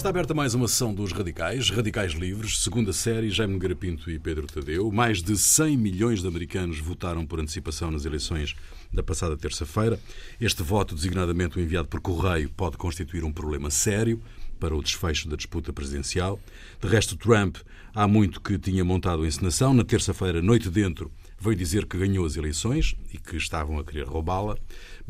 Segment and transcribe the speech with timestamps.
[0.00, 4.46] Está aberta mais uma sessão dos Radicais, Radicais Livres, segunda série, Jaime Garapinto e Pedro
[4.46, 4.90] Tadeu.
[4.90, 8.56] Mais de 100 milhões de americanos votaram por antecipação nas eleições
[8.90, 10.00] da passada terça-feira.
[10.40, 14.18] Este voto, designadamente enviado por correio, pode constituir um problema sério
[14.58, 16.40] para o desfecho da disputa presidencial.
[16.80, 17.58] De resto, Trump
[17.94, 19.74] há muito que tinha montado a encenação.
[19.74, 24.06] Na terça-feira, noite dentro, veio dizer que ganhou as eleições e que estavam a querer
[24.06, 24.56] roubá-la,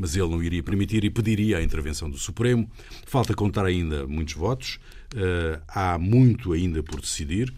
[0.00, 2.68] mas ele não iria permitir e pediria a intervenção do Supremo.
[3.06, 4.80] Falta contar ainda muitos votos,
[5.14, 7.52] uh, há muito ainda por decidir.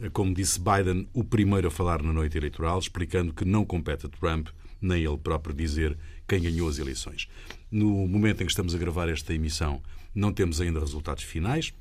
[0.00, 4.06] Uh, como disse Biden, o primeiro a falar na noite eleitoral, explicando que não compete
[4.06, 4.46] a Trump
[4.80, 5.98] nem ele próprio dizer
[6.28, 7.28] quem ganhou as eleições.
[7.68, 9.82] No momento em que estamos a gravar esta emissão,
[10.14, 11.74] não temos ainda resultados finais.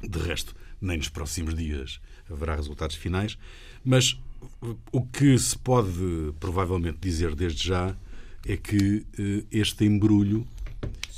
[0.00, 3.36] De resto, nem nos próximos dias haverá resultados finais.
[3.84, 4.16] Mas
[4.92, 7.96] o que se pode provavelmente dizer desde já
[8.46, 10.46] é que uh, este embrulho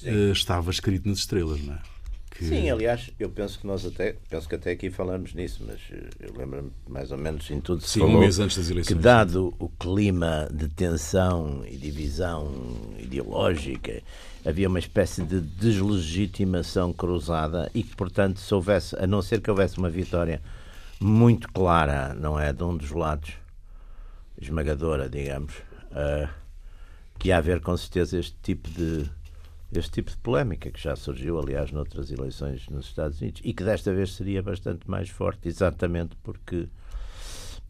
[0.02, 1.82] uh, estava escrito nas estrelas, não é?
[2.30, 2.46] Que...
[2.46, 6.08] Sim, aliás, eu penso que nós até, penso que até aqui falamos nisso, mas eh,
[6.20, 8.96] eu lembro-me mais ou menos em tudo se Sim, falou, um mês antes das eleições.
[8.96, 12.50] Que dado o clima de tensão e divisão
[12.98, 14.02] ideológica,
[14.42, 19.50] havia uma espécie de deslegitimação cruzada e que, portanto, se houvesse, a não ser que
[19.50, 20.40] houvesse uma vitória
[20.98, 23.32] muito clara, não é, de um dos lados,
[24.40, 25.52] esmagadora, digamos,
[25.90, 26.39] uh,
[27.20, 29.08] que ia haver com certeza este tipo de
[29.72, 33.62] este tipo de polémica que já surgiu, aliás, noutras eleições nos Estados Unidos e que
[33.62, 36.66] desta vez seria bastante mais forte, exatamente porque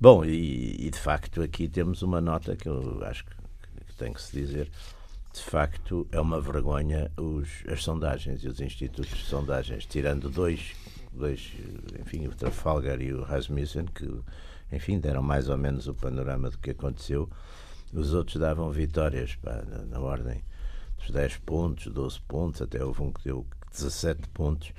[0.01, 3.33] bom e, e de facto aqui temos uma nota que eu acho que,
[3.85, 4.71] que tem que se dizer
[5.33, 10.75] de facto é uma vergonha os, as sondagens e os institutos de sondagens, tirando dois,
[11.13, 11.53] dois
[12.01, 14.09] enfim, o Trafalgar e o Rasmussen, que
[14.73, 17.29] enfim, deram mais ou menos o panorama do que aconteceu
[17.93, 20.43] os outros davam vitórias pá, na, na, ordem
[20.99, 24.73] dos 10 pontos, 12 pontos, até houve um que deu 17 pontos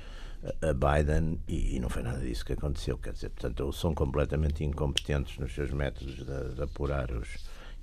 [0.60, 2.98] a Biden e, e, não foi nada disso que aconteceu.
[2.98, 7.28] Quer dizer, portanto, ou são completamente incompetentes nos seus métodos de, de apurar os.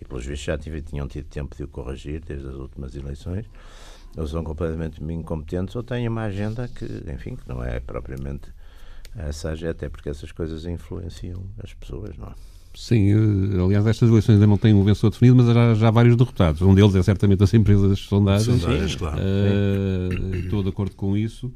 [0.02, 3.46] E pelos vistos já tive, tinham tido tempo de o corrigir desde as últimas eleições,
[4.16, 8.50] ou são completamente incompetentes, ou têm uma agenda que, enfim, que não é propriamente
[9.14, 12.59] essa agenda, até porque essas coisas influenciam as pessoas, não é?
[12.74, 15.92] Sim, eh, aliás, estas eleições ainda não têm um vencedor definido, mas já, já há
[15.92, 16.62] vários derrotados.
[16.62, 18.62] Um deles é certamente as empresas de sondagens.
[18.62, 19.20] Sondagens, claro.
[19.20, 21.52] Uh, estou de acordo com isso.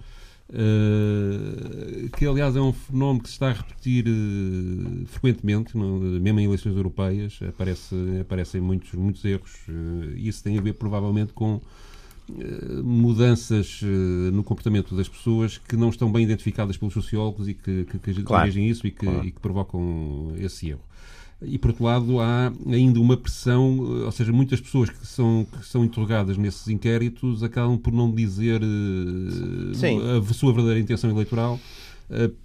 [0.49, 6.39] Uh, que aliás é um fenómeno que se está a repetir uh, frequentemente, não, mesmo
[6.39, 9.51] em eleições europeias, aparece, aparecem muitos, muitos erros.
[9.67, 11.61] Uh, isso tem a ver provavelmente com
[12.83, 13.81] mudanças
[14.31, 18.23] no comportamento das pessoas que não estão bem identificadas pelos sociólogos e que, que, que
[18.23, 18.43] claro.
[18.43, 19.25] corrigem isso e que, claro.
[19.25, 20.81] e que provocam esse erro
[21.45, 25.65] e por outro lado há ainda uma pressão, ou seja, muitas pessoas que são, que
[25.65, 31.59] são interrogadas nesses inquéritos acabam por não dizer uh, a sua verdadeira intenção eleitoral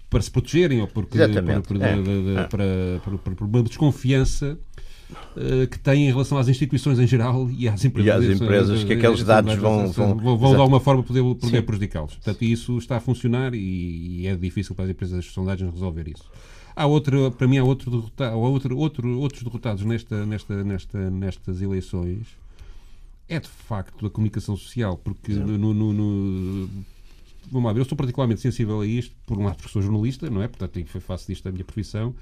[0.09, 2.47] para se protegerem ou porque, para, para, é.
[2.47, 4.59] para, para, para, uma desconfiança
[5.71, 8.25] que têm em relação às instituições em geral e às empresas.
[8.25, 12.15] E às empresas que aqueles dados vão, vão, vão, de alguma forma poder, poder prejudicá-los.
[12.15, 16.09] Portanto, isso está a funcionar e, e é difícil para as empresas de sondagens resolver
[16.09, 16.31] isso.
[16.75, 21.11] Há outro, para mim há outro derrotado, há outro, outro, outros derrotados nesta, nesta, nesta,
[21.11, 22.27] nestas eleições.
[23.29, 26.71] É de facto a comunicação social, porque no, no, no,
[27.51, 30.31] vamos lá ver, eu sou particularmente sensível a isto, por um lado porque sou jornalista,
[30.31, 30.49] não é?
[30.49, 32.15] Portanto, faço disto a minha profissão,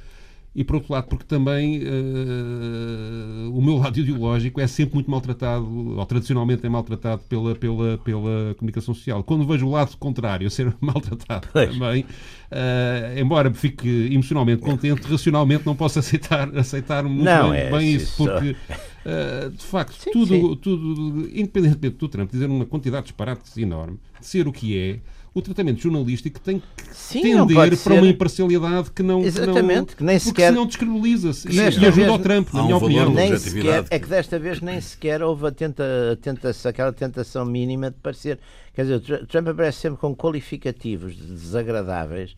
[0.56, 5.98] e por outro lado porque também uh, o meu lado ideológico é sempre muito maltratado,
[5.98, 9.22] ou tradicionalmente é maltratado pela, pela, pela comunicação social.
[9.22, 11.68] Quando vejo o lado contrário ser maltratado pois.
[11.70, 17.70] também, uh, embora fique emocionalmente contente, racionalmente não posso aceitar, aceitar muito não, bem, é,
[17.70, 18.56] bem isso, porque
[19.04, 20.56] uh, de facto sim, tudo, sim.
[20.56, 25.00] tudo, independentemente do Trump dizer uma quantidade de disparates enorme, de ser o que é,
[25.38, 29.22] o tratamento jornalístico tem que Sim, tender para uma imparcialidade que não.
[29.22, 30.48] Exatamente, que, não, que nem sequer.
[30.48, 33.10] Senão descredibiliza-se e, e ajuda ao Trump, na minha um opinião.
[33.12, 37.44] Nem sequer, é que desta vez nem sequer houve a tenta, a tentação, aquela tentação
[37.44, 38.38] mínima de parecer.
[38.74, 42.34] Quer dizer, Trump aparece sempre com qualificativos desagradáveis,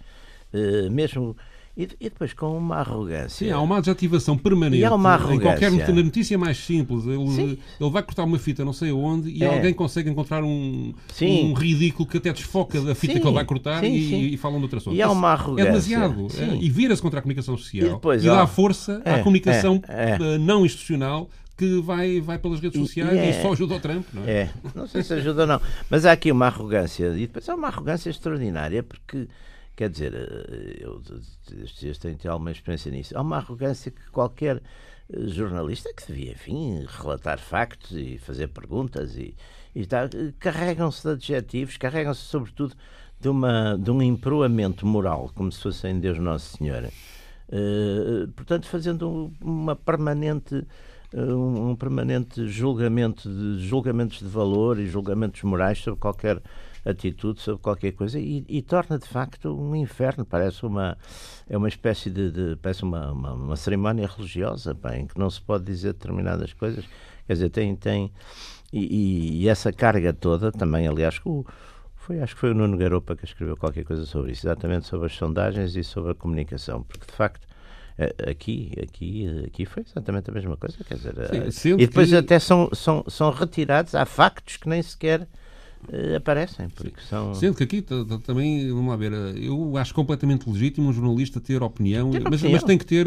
[0.52, 1.37] eh, mesmo
[1.78, 3.46] e, e, depois com uma arrogância.
[3.46, 4.80] Sim, há uma adjetivação permanente.
[4.80, 5.69] E há uma arrogância.
[5.69, 9.44] Em qualquer notícia mais simples, ele, ele vai cortar uma fita não sei onde e
[9.44, 9.46] é.
[9.46, 10.92] alguém consegue encontrar um,
[11.22, 13.20] um ridículo que até desfoca da fita sim.
[13.20, 14.20] que ele vai cortar sim, e, sim.
[14.22, 14.96] e falam de outra assunto.
[14.96, 15.69] E há uma arrogância.
[15.69, 16.26] É demasiado.
[16.36, 19.81] É, e vira-se contra a comunicação social e, depois, e dá força é, à comunicação
[19.86, 20.34] é, é.
[20.34, 23.81] Eh, não institucional que vai, vai pelas redes sociais e, é, e só ajuda ao
[23.81, 24.31] Trump, não é?
[24.31, 25.60] É, não sei se ajuda ou não.
[25.88, 29.28] Mas há aqui uma arrogância, e depois há uma arrogância extraordinária, porque
[29.78, 31.00] Quer dizer, eh, eu
[31.62, 33.16] estes dias tenho alguma experiência nisso.
[33.16, 39.14] Há uma arrogância que qualquer eh, jornalista que devia, enfim, relatar factos e fazer perguntas
[39.14, 39.36] e,
[39.76, 39.86] e
[40.40, 42.75] carregam-se de adjetivos, carregam-se sobretudo
[43.20, 46.90] de, uma, de um emproamento moral, como se fosse em Deus Nosso Senhor.
[47.48, 50.66] Uh, portanto, fazendo uma permanente
[51.14, 56.42] um, um, permanente julgamento de julgamentos de valor e julgamentos morais sobre qualquer
[56.84, 60.25] atitude, sobre qualquer coisa e, e torna de facto um inferno.
[60.25, 60.96] Parece uma
[61.48, 65.30] é uma espécie de, de parece uma, uma, uma, cerimónia religiosa bem, em que não
[65.30, 66.84] se pode dizer determinadas coisas.
[67.26, 68.12] Quer dizer, tem tem
[68.72, 71.44] e, e essa carga toda também, aliás, o,
[71.94, 75.06] foi, acho que foi o Nuno Garopa que escreveu qualquer coisa sobre isso, exatamente sobre
[75.06, 77.48] as sondagens e sobre a comunicação, porque de facto
[78.28, 82.16] aqui, aqui, aqui foi exatamente a mesma coisa, quer dizer, Sim, e depois que...
[82.16, 85.26] até são, são, são retirados, há factos que nem sequer
[86.16, 87.34] aparecem, porque são...
[87.34, 87.82] Sendo que aqui
[88.25, 92.52] também, vamos lá ver, eu acho completamente legítimo um jornalista ter opinião, ter opinião.
[92.52, 93.06] mas tem que ter...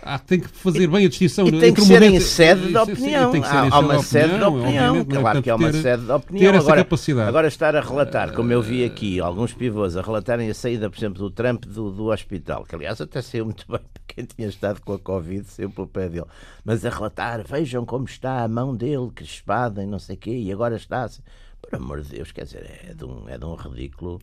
[0.00, 2.14] Ah, tem que fazer bem a distinção e tem que ser momento...
[2.14, 3.32] em sede de opinião.
[3.42, 6.54] Há, há uma sede de opinião, claro que há uma sede de opinião.
[6.54, 6.86] Agora,
[7.26, 10.96] agora estar a relatar, como eu vi aqui, alguns pivôs a relatarem a saída, por
[10.96, 14.48] exemplo, do Trump do, do hospital, que aliás até saiu muito bem para quem tinha
[14.48, 16.26] estado com a Covid, saiu pelo pé dele,
[16.64, 20.18] mas a relatar, vejam como está a mão dele, que espada e não sei o
[20.18, 21.22] quê, e agora está assim.
[21.60, 24.20] Por amor de Deus, quer dizer, é de um, é de um ridículo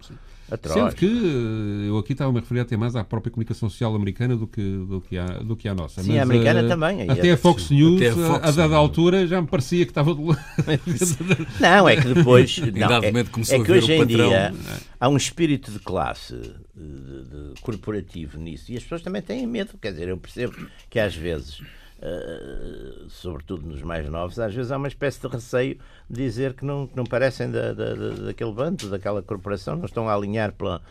[0.49, 0.73] atroz.
[0.73, 4.35] Sendo que eh, eu aqui estava-me a referir até mais à própria comunicação social americana
[4.35, 6.01] do que, do que, à, do que à nossa.
[6.01, 7.09] Sim, Mas, a americana uh, também.
[7.09, 10.15] Até a Fox News, a, Fox, a, dada altura, já me parecia que estava
[11.59, 12.57] não, é que depois.
[12.75, 13.23] Não, é, é
[13.59, 14.53] que hoje em dia
[14.99, 16.33] há um espírito de classe
[16.75, 19.77] de, de, corporativo nisso e as pessoas também têm medo.
[19.79, 20.55] Quer dizer, eu percebo
[20.89, 21.61] que às vezes
[21.97, 25.77] Uh, sobretudo nos mais novos, às vezes há uma espécie de receio
[26.09, 30.09] de dizer que não, que não parecem da, da, daquele bando, daquela corporação, não estão
[30.09, 30.81] a alinhar pela.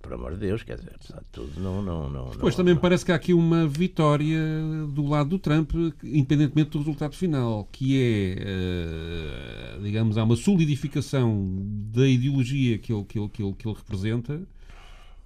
[0.00, 1.82] Por amor de Deus, quer dizer, apesar de tudo, não.
[1.82, 2.80] não, não pois também não.
[2.80, 4.40] parece que há aqui uma vitória
[4.88, 5.72] do lado do Trump,
[6.02, 11.46] independentemente do resultado final, que é, uh, digamos, há uma solidificação
[11.92, 14.40] da ideologia que ele, que ele, que ele, que ele representa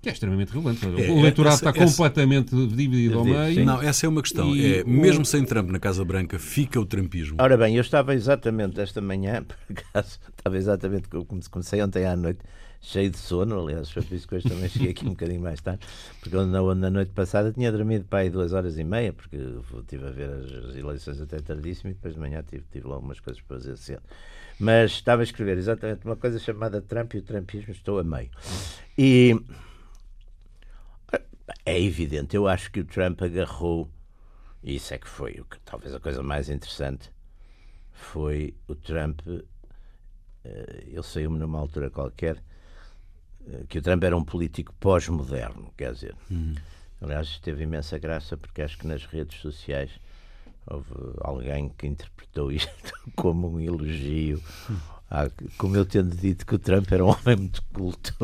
[0.02, 0.84] que é extremamente relevante.
[0.84, 3.64] É, o eleitorado essa, está completamente essa, dividido ao meio.
[3.64, 4.54] Não, essa é uma questão.
[4.54, 7.37] E é, mesmo sem Trump na Casa Branca, fica o trumpismo.
[7.40, 12.16] Ora bem, eu estava exatamente esta manhã, por acaso, estava exatamente como comecei ontem à
[12.16, 12.40] noite,
[12.81, 15.60] cheio de sono, aliás, foi por isso que hoje também cheguei aqui um bocadinho mais
[15.60, 15.87] tarde,
[16.20, 20.05] porque na, na noite passada tinha dormido para aí duas horas e meia, porque estive
[20.05, 23.40] a ver as, eleições até tardíssimo e depois de manhã tive, tive lá algumas coisas
[23.40, 24.02] para fazer cedo.
[24.58, 28.31] Mas estava a escrever exatamente uma coisa chamada Trump e o Trumpismo, estou a meio.
[28.98, 29.40] E
[31.64, 33.90] é evidente, eu acho que o Trump agarrou,
[34.62, 37.10] e isso é que foi o que, talvez a coisa mais interessante,
[37.93, 39.46] foi o Trump, uh,
[40.44, 42.43] ele saiu-me numa altura qualquer,
[43.40, 46.16] uh, que o Trump era um político pós-moderno, quer dizer.
[46.31, 46.54] Uhum.
[47.00, 49.90] Aliás, teve imensa graça porque acho que nas redes sociais
[50.66, 54.40] houve alguém que interpretou isto como um elogio
[55.14, 55.29] ah,
[55.59, 58.14] como eu tendo dito que o Trump era um homem muito culto,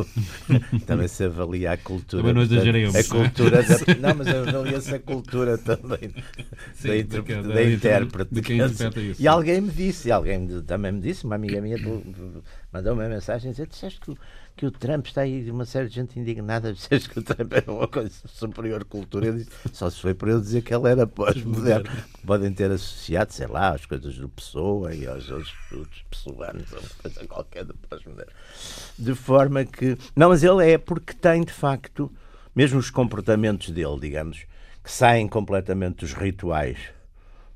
[0.86, 2.22] também se avalia a cultura.
[2.22, 6.14] Também não exagerei A cultura da, Não, mas avalia-se a cultura também
[6.72, 8.34] Sim, da, interpre, da, da, intérprete.
[8.34, 9.20] De quem interpreta isso.
[9.20, 11.76] E alguém me disse, alguém também me disse, uma amiga minha
[12.72, 14.16] mandou-me uma mensagem dizendo: disseste que
[14.58, 17.72] que o Trump está aí, uma série de gente indignada, dizes que o Trump era
[17.72, 19.32] uma coisa superior cultura.
[19.32, 21.88] Disse, só se foi para eu dizer que ela era pós-moderno.
[22.26, 26.80] Podem ter associado, sei lá, as coisas do Pessoa e aos outros, outros pessoanos, ou
[27.00, 28.32] coisa qualquer do pós-moderno.
[28.98, 29.96] De forma que.
[30.16, 32.10] Não, mas ele é porque tem, de facto,
[32.54, 34.44] mesmo os comportamentos dele, digamos,
[34.82, 36.78] que saem completamente dos rituais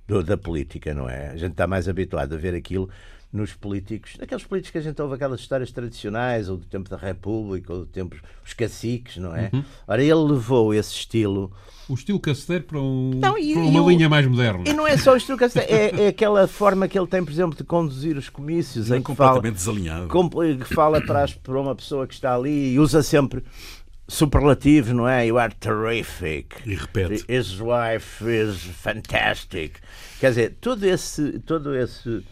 [0.06, 1.30] do, da política, não é?
[1.30, 2.88] A gente está mais habituado a ver aquilo
[3.32, 6.98] nos políticos, naqueles políticos que a gente ouve aquelas histórias tradicionais, ou do tempo da
[6.98, 9.48] República, ou do tempo dos caciques, não é?
[9.52, 9.64] Uhum.
[9.86, 11.50] Ora, ele levou esse estilo.
[11.88, 14.64] O estilo caceteiro para, um, não, e, para uma e linha o, mais moderna.
[14.66, 17.32] E não é só o estilo caceteiro, é, é, aquela forma que ele tem, por
[17.32, 18.90] exemplo, de conduzir os comícios.
[18.90, 20.08] É em que completamente fala, desalinhado.
[20.08, 23.42] Com, que fala para, as, para uma pessoa que está ali e usa sempre
[24.06, 25.26] superlativos, não é?
[25.26, 26.56] You are terrific.
[26.66, 27.24] E repete.
[27.28, 29.80] His wife is fantastic.
[30.20, 32.22] Quer dizer, todo esse, todo esse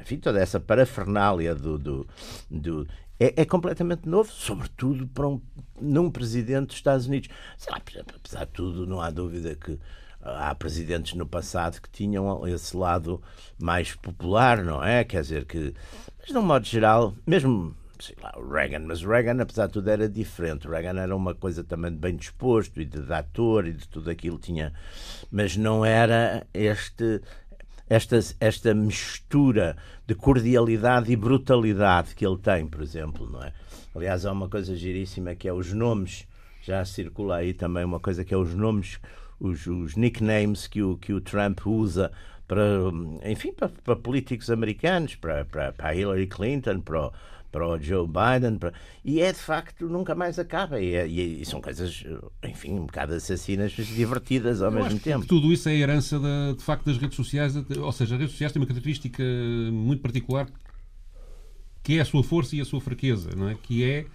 [0.00, 2.08] enfim, toda essa parafernália do, do,
[2.50, 5.40] do é, é, completamente novo, sobretudo para um
[5.80, 7.28] num presidente dos Estados Unidos.
[7.56, 7.80] Sei lá,
[8.16, 9.78] apesar de tudo, não há dúvida que
[10.22, 13.22] há presidentes no passado que tinham esse lado
[13.58, 15.04] mais popular, não é?
[15.04, 15.74] Quer dizer que,
[16.18, 19.74] mas de um modo geral, mesmo sei lá, o Reagan, mas o Reagan, apesar de
[19.74, 20.66] tudo, era diferente.
[20.66, 24.10] O Reagan era uma coisa também bem disposto e de, de ator e de tudo
[24.10, 24.72] aquilo tinha,
[25.30, 27.20] mas não era este
[27.90, 33.52] esta, esta mistura de cordialidade e brutalidade que ele tem, por exemplo, não é?
[33.92, 36.24] Aliás, há uma coisa giríssima que é os nomes,
[36.62, 39.00] já circula aí também uma coisa que é os nomes,
[39.40, 42.12] os, os nicknames que o, que o Trump usa
[42.50, 47.12] para enfim, para, para políticos americanos, para, para, para Hillary Clinton, para o,
[47.52, 48.72] para o Joe Biden, para...
[49.04, 50.80] e é de facto nunca mais acaba.
[50.80, 52.02] E, é, e, são coisas,
[52.42, 55.24] enfim, um bocado assassinas, mas divertidas ao Eu mesmo tempo.
[55.26, 58.52] tudo isso é herança de, de facto das redes sociais, ou seja, as redes sociais
[58.52, 59.22] têm uma característica
[59.70, 60.48] muito particular
[61.82, 63.56] que é a sua força e a sua fraqueza, não é?
[63.62, 64.06] Que é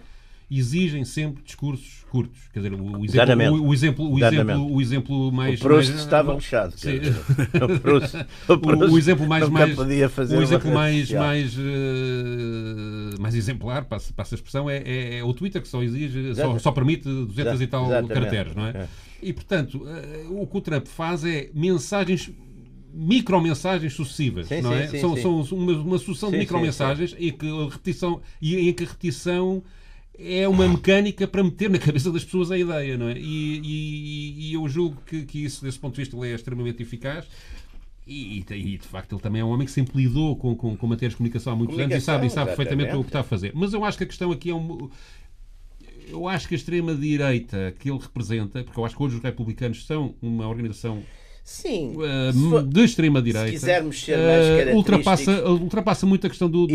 [0.50, 2.38] exigem sempre discursos curtos.
[2.52, 5.60] Quer dizer, o, exemplo, o, o, exemplo, o, exemplo, o exemplo mais.
[5.60, 6.74] O Proust mais, estava lixado.
[6.74, 8.16] o, Proust,
[8.48, 9.48] o, Proust o, exemplo mais.
[9.48, 15.24] mais o exemplo mais, mais, uh, mais exemplar, passa, passa a expressão, é, é, é,
[15.24, 17.62] o Twitter, que só exige, só, só, permite 200 Exatamente.
[17.62, 18.70] e tal caracteres, não é?
[18.70, 18.88] é?
[19.20, 22.30] E, portanto, uh, o que o Trump faz é mensagens
[22.96, 24.86] micromensagens sucessivas, sim, não é?
[24.86, 28.84] Sim, são, são uma, uma sucessão de micromensagens e que a repetição e em que
[28.84, 29.62] a repetição
[30.18, 33.18] é uma mecânica para meter na cabeça das pessoas a ideia, não é?
[33.18, 36.82] E, e, e eu julgo que, que, isso, desse ponto de vista, ele é extremamente
[36.82, 37.26] eficaz.
[38.06, 40.86] E, e, de facto ele também é um homem que sempre lidou com, com, com
[40.86, 43.24] matérias de comunicação há muitos anos e sabe, e sabe perfeitamente o que está a
[43.24, 43.50] fazer.
[43.52, 44.88] Mas eu acho que a questão aqui é um.
[46.08, 49.84] Eu acho que a extrema-direita que ele representa, porque eu acho que hoje os republicanos
[49.86, 51.02] são uma organização
[51.46, 51.94] Sim.
[51.94, 53.46] Uh, de extrema-direita.
[53.46, 56.74] Se quisermos ser mais uh, ultrapassa, ultrapassa muito a questão do, do.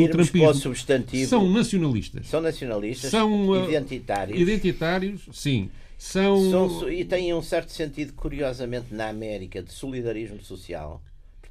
[1.28, 2.28] São nacionalistas.
[2.28, 3.12] São nacionalistas.
[3.12, 4.40] São uh, identitários.
[4.40, 5.70] Identitários, sim.
[5.98, 6.50] São...
[6.50, 6.90] São...
[6.90, 11.02] E têm um certo sentido, curiosamente, na América, de solidarismo social.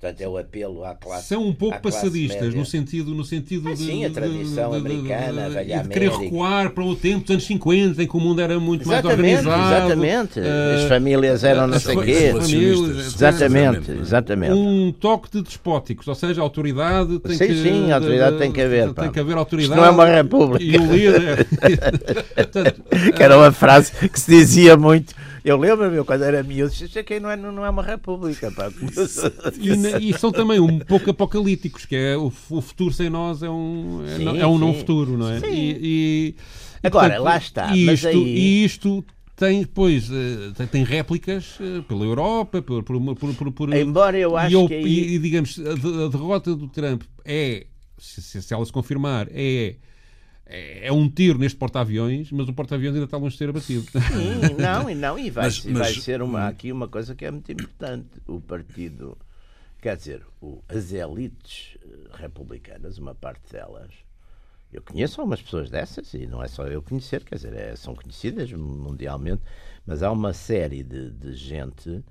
[0.00, 1.28] Portanto, é o apelo à classe.
[1.28, 3.84] São um pouco passadistas, no sentido, no sentido ah, de.
[3.84, 7.30] Sim, a tradição de, americana, de, de, de, de querer recuar para o tempo dos
[7.32, 9.92] anos 50, em que o mundo era muito exatamente, mais organizado.
[9.92, 10.40] Exatamente.
[10.40, 12.32] Uh, As famílias eram não sei o quê.
[12.98, 14.52] Exatamente, exatamente.
[14.54, 17.62] Um toque de despóticos, ou seja, a autoridade tem sim, que.
[17.62, 18.94] Sim, a autoridade tem que haver.
[18.94, 19.70] Tem que haver autoridade.
[19.70, 20.64] Isto não é uma república.
[20.64, 21.44] E o líder.
[22.34, 22.82] Portanto,
[23.14, 25.14] que era uma frase que se dizia muito
[25.44, 28.50] eu lembro-me, quando era miúdo, isso aqui não é, não é uma república.
[28.50, 28.70] Pá.
[29.58, 33.50] E, e, são também um pouco apocalípticos, que é o, o futuro sem nós é
[33.50, 35.40] um, é, sim, não, é um não futuro, não é?
[35.40, 35.46] Sim.
[35.50, 36.34] E, e,
[36.82, 37.76] Agora, portanto, lá está.
[37.76, 38.16] Isto, aí...
[38.16, 39.04] E isto
[39.40, 44.64] tem depois eh, tem réplicas eh, pela Europa por, por, por, por embora eu acho
[44.64, 45.14] e, que aí...
[45.14, 47.66] e, digamos a, derrota do Trump é
[47.96, 49.76] se, se ela se confirmar é
[50.50, 53.86] é, é um tiro neste porta-aviões, mas o porta-aviões ainda está longe de ser abatido.
[53.92, 57.24] Sim, não, e não, e vai, mas, mas, vai ser uma, aqui uma coisa que
[57.24, 58.08] é muito importante.
[58.26, 59.16] O partido,
[59.80, 63.92] quer dizer, o, as elites eh, republicanas, uma parte delas,
[64.72, 67.94] eu conheço algumas pessoas dessas, e não é só eu conhecer, quer dizer, é, são
[67.94, 69.42] conhecidas mundialmente,
[69.86, 72.02] mas há uma série de, de gente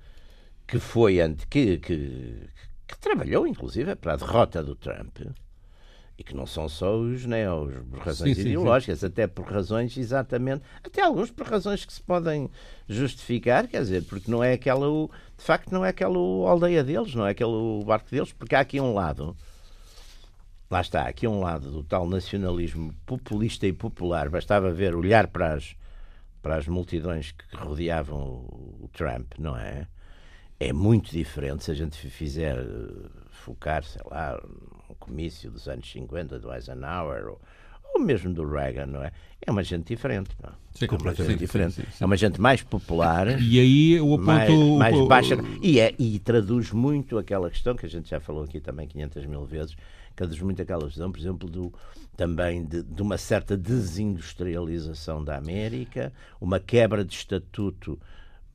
[0.66, 2.48] que foi, ante, que, que,
[2.88, 5.18] que trabalhou, inclusive, para a derrota do Trump
[6.20, 9.10] e que não são só os neos, por razões sim, ideológicas, sim, sim.
[9.10, 12.50] até por razões exatamente, até alguns por razões que se podem
[12.86, 17.26] justificar, quer dizer, porque não é aquela, de facto, não é aquela aldeia deles, não
[17.26, 19.34] é aquele barco deles, porque há aqui um lado,
[20.70, 25.54] lá está, aqui um lado do tal nacionalismo populista e popular, bastava ver, olhar para
[25.54, 25.74] as,
[26.42, 29.86] para as multidões que rodeavam o Trump, não é?
[30.62, 34.40] É muito diferente se a gente fizer eh, focar, sei lá,
[35.00, 37.40] comício dos anos 50 do Eisenhower ou,
[37.92, 39.10] ou mesmo do Reagan, não é?
[39.44, 40.52] É uma gente diferente, não é?
[40.72, 41.74] Sim, é gente diferente.
[41.74, 43.40] Sim, sim, é uma gente mais popular.
[43.40, 45.36] E aí o mais, mais baixa.
[45.62, 49.26] E, é, e traduz muito aquela questão que a gente já falou aqui também 500
[49.26, 49.74] mil vezes,
[50.14, 51.72] traduz muito aquela questão, por exemplo, do,
[52.16, 57.98] também de, de uma certa desindustrialização da América, uma quebra de estatuto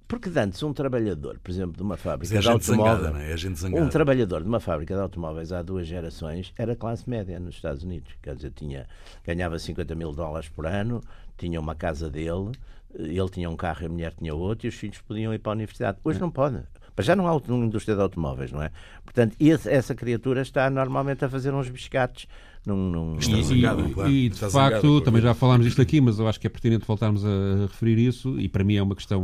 [0.07, 3.79] porque antes um trabalhador, por exemplo, de uma fábrica é de automóveis, zangada, é?
[3.79, 7.55] é um trabalhador de uma fábrica de automóveis há duas gerações era classe média nos
[7.55, 8.13] Estados Unidos.
[8.21, 8.87] Quer dizer, tinha,
[9.25, 11.01] ganhava 50 mil dólares por ano,
[11.37, 12.51] tinha uma casa dele,
[12.93, 15.51] ele tinha um carro e a mulher tinha outro, e os filhos podiam ir para
[15.51, 15.97] a universidade.
[16.03, 16.63] Hoje não podem.
[16.95, 18.71] Mas já não há uma indústria de automóveis, não é?
[19.03, 22.27] Portanto, esse, essa criatura está normalmente a fazer uns biscates
[22.65, 23.17] num, num...
[23.17, 24.11] E, zangado, claro.
[24.11, 26.49] e, de Está facto, zangado, também já falámos disto aqui, mas eu acho que é
[26.49, 29.21] pertinente voltarmos a referir isso, e para mim é uma questão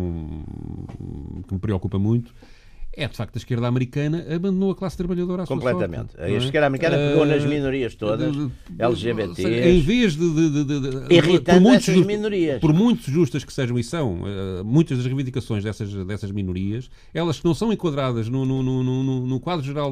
[1.47, 2.33] que me preocupa muito
[2.93, 6.11] é de facto a esquerda americana abandonou a classe trabalhadora à Completamente.
[6.11, 9.69] Sua sorte, a esquerda americana uh, pegou nas minorias todas, uh, LGBT.
[9.69, 10.33] Em vez de.
[10.33, 12.59] de, de, de Irritando por essas minorias.
[12.59, 17.39] Por muito justas que sejam e são, uh, muitas das reivindicações dessas, dessas minorias, elas
[17.39, 19.91] que não são enquadradas no, no, no, no, no quadro geral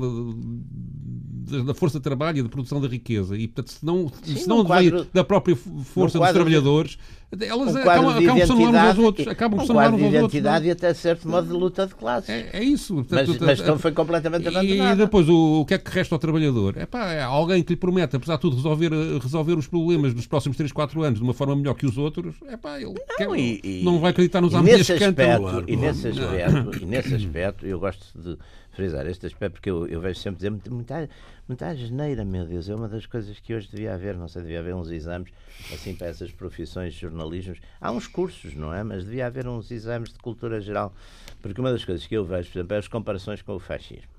[1.66, 4.48] da força de trabalho e da produção da riqueza, e portanto, se não, Sim, se
[4.48, 6.98] não quadro, da própria força dos trabalhadores.
[7.32, 9.28] Elas um acabam, acabam por se anular uns aos outros.
[9.28, 10.42] Acabam por um anular quadro uns aos outros.
[10.42, 10.58] não é?
[10.58, 12.28] identidade e até certo modo de luta de classes.
[12.30, 12.96] É, é isso.
[12.96, 14.98] Mas, Portanto, mas então foi completamente E abandonado.
[14.98, 16.74] depois, o, o que é que resta ao trabalhador?
[16.76, 18.90] É pá, é alguém que lhe promete, apesar de tudo, resolver,
[19.22, 22.34] resolver os problemas dos próximos 3, 4 anos de uma forma melhor que os outros.
[22.48, 25.26] É pá, ele não, quer, e- e- não vai acreditar nos e ambientes que cantam.
[25.26, 25.66] e, claro.
[25.78, 28.38] nesse aspecto, e nesse aspecto, eu gosto de
[28.80, 31.10] frisar este aspecto porque eu, eu vejo sempre dizer muita,
[31.46, 32.70] muita, geneira, meu Deus.
[32.70, 35.34] É uma das coisas que hoje devia haver, não sei, devia haver uns exames
[35.74, 37.56] assim para essas profissões de jornalismo.
[37.82, 38.82] Há uns cursos, não é?
[38.82, 40.94] Mas devia haver uns exames de cultura geral.
[41.42, 44.10] Porque uma das coisas que eu vejo, por exemplo, é as comparações com o fascismo.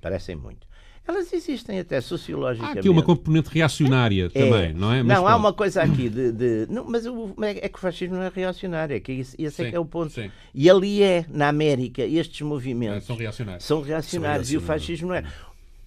[0.00, 0.66] Parecem muito.
[1.08, 2.80] Elas existem até Há sociologicamente.
[2.80, 4.28] aqui uma componente reacionária É.
[4.28, 5.02] também, não é?
[5.02, 5.40] Mas não, há pronto.
[5.40, 6.32] uma coisa aqui de.
[6.32, 9.34] de- não, mas o- é é que o fascismo não é reacionário, é que esse,
[9.40, 10.12] esse é Sim, que é o ponto.
[10.12, 10.30] sim.
[10.54, 13.64] E ali é, na América, estes É, movimentos São reacionários.
[13.64, 15.24] são reacionários São e o fascismo não é.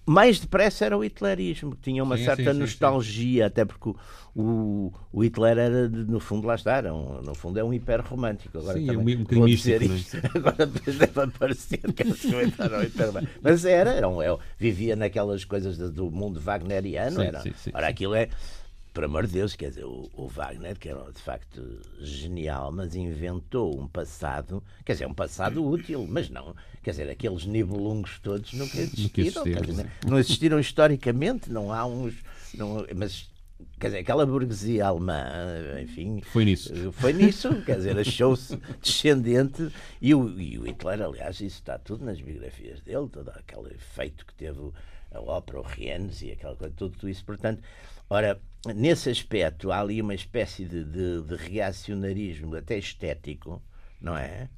[0.04, 3.94] Mais depressa era o hitlerismo, que tinha uma Sim, certa sim, sim, nostalgia, até porque
[4.34, 8.58] o, o, Hitler era, no fundo, lá está, era um- no fundo é um hiperromântico.
[8.58, 10.16] Agora Sim, também é um vou dizer místico, isto.
[10.34, 13.40] Agora depois deve aparecer que era um hiperromântico.
[13.42, 17.20] Mas era, era um, é, vivia naquelas coisas do- do mundo wagneriano.
[17.20, 17.40] Sim, era.
[17.42, 17.92] sim, sim, Ora, sim.
[17.92, 18.28] aquilo é.
[18.92, 22.94] Por amor de Deus, quer dizer, o, o Wagner, que era de facto genial, mas
[22.94, 28.52] inventou um passado, quer dizer, um passado útil, mas não, quer dizer, aqueles nibelungos todos
[28.52, 32.14] nunca existiram, dizer, não existiram historicamente, não há uns,
[32.54, 33.30] não, mas
[33.80, 35.24] quer dizer, aquela burguesia alemã,
[35.82, 36.92] enfim, Foi nisso.
[36.92, 39.72] foi nisso, quer dizer, achou-se descendente
[40.02, 44.26] e o, e o Hitler, aliás, isso está tudo nas biografias dele, todo aquele efeito
[44.26, 44.70] que teve
[45.14, 47.24] a ópera, o Rienz e aquela coisa, tudo, tudo isso.
[47.24, 47.62] Portanto,
[48.08, 48.40] ora,
[48.74, 53.62] nesse aspecto há ali uma espécie de, de, de reacionarismo até estético,
[54.00, 54.48] não é?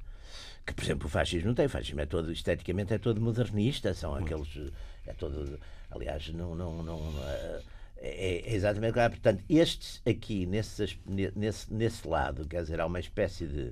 [0.65, 1.67] Que, por exemplo, o fascismo não tem.
[1.67, 4.71] O fascismo é todo, esteticamente, é todo modernista, são aqueles.
[5.05, 5.59] É todo.
[5.91, 6.55] Aliás, não.
[6.55, 7.61] não, não eh,
[7.97, 9.11] é, é exatamente claro.
[9.11, 10.97] Portanto, estes aqui, nesse,
[11.35, 13.71] nesse, nesse lado, quer dizer, há uma espécie de,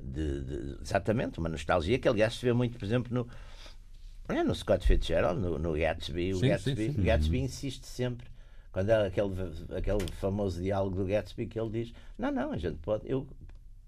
[0.00, 3.28] de- de- Exatamente, uma nostalgia que, aliás, se vê muito, por exemplo, no.
[4.28, 6.34] É, no Scott Fitzgerald, no, no Gatsby.
[6.34, 7.00] O Sim, Gatsby, sim, sim.
[7.00, 8.28] o Gatsby insiste sempre.
[8.72, 9.34] Quando há aquele,
[9.76, 13.10] aquele famoso diálogo do Gatsby que ele diz: Não, não, a gente pode.
[13.10, 13.26] Eu,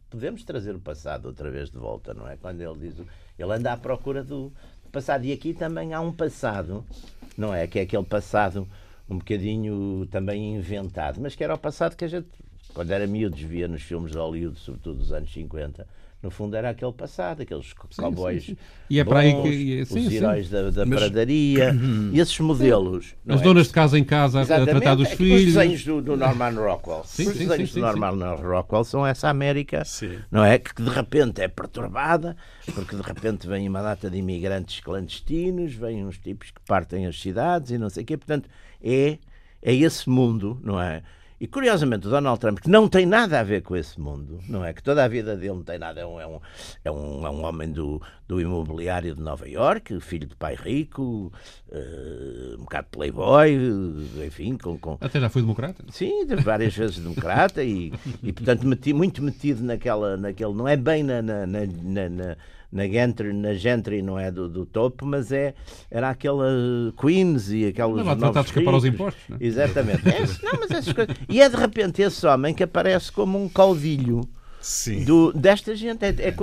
[0.08, 2.36] podemos trazer o passado outra vez de volta, não é?
[2.36, 3.06] Quando ele diz.
[3.38, 4.52] Ele anda à procura do
[4.90, 5.24] passado.
[5.24, 6.84] E aqui também há um passado,
[7.36, 7.66] não é?
[7.66, 8.66] Que é aquele passado
[9.08, 12.28] um bocadinho também inventado, mas que era o passado que a gente,
[12.72, 15.86] quando era miúdos, via nos filmes de Hollywood, sobretudo dos anos 50.
[16.22, 18.44] No fundo era aquele passado, aqueles cowboys.
[18.44, 18.56] sim.
[18.90, 20.14] E é para aí que- e- sim, os sim.
[20.16, 21.74] heróis da, da Mas- pradaria,
[22.12, 23.14] e esses modelos.
[23.24, 23.44] não As é?
[23.44, 25.54] donas de casa em casa a- a Exatamente, tratar dos é que Os filhos.
[25.54, 27.04] desenhos do, do Norman Rockwell.
[27.06, 30.18] Sim, os sim, desenhos sim, sim, do Norman Rockwell são essa América, Sim.
[30.30, 30.58] não é?
[30.58, 32.36] Que de repente é perturbada,
[32.74, 37.18] porque de repente vem uma data de imigrantes clandestinos, vêm uns tipos que partem as
[37.18, 38.18] cidades e não sei o quê.
[38.18, 38.46] Portanto,
[38.82, 39.16] é,
[39.62, 41.02] é esse mundo, não é?
[41.40, 44.62] E curiosamente, o Donald Trump, que não tem nada a ver com esse mundo, não
[44.62, 44.74] é?
[44.74, 46.40] Que toda a vida dele não tem nada, é um, é um,
[46.84, 51.32] é um, é um homem do, do imobiliário de Nova Iorque, filho de pai rico,
[51.72, 53.56] eh, um bocado playboy,
[54.26, 55.82] enfim, com, com, Até já foi democrata.
[55.90, 57.90] Sim, várias vezes democrata e,
[58.22, 62.36] e portanto meti, muito metido naquela, naquele, não é bem na, na, na, na,
[62.72, 65.54] na, na gentry, na gentry, não é do, do topo, mas é,
[65.90, 66.46] era aquela
[67.00, 69.44] Queens e aquelas lá tratar novos de escapar aos impostos, não é?
[69.44, 70.00] Exatamente.
[70.10, 71.14] É, não, mas essas coisas.
[71.28, 74.22] E é de repente esse homem que aparece como um caudilho
[74.60, 75.04] Sim.
[75.04, 76.04] do, desta gente.
[76.04, 76.34] É, é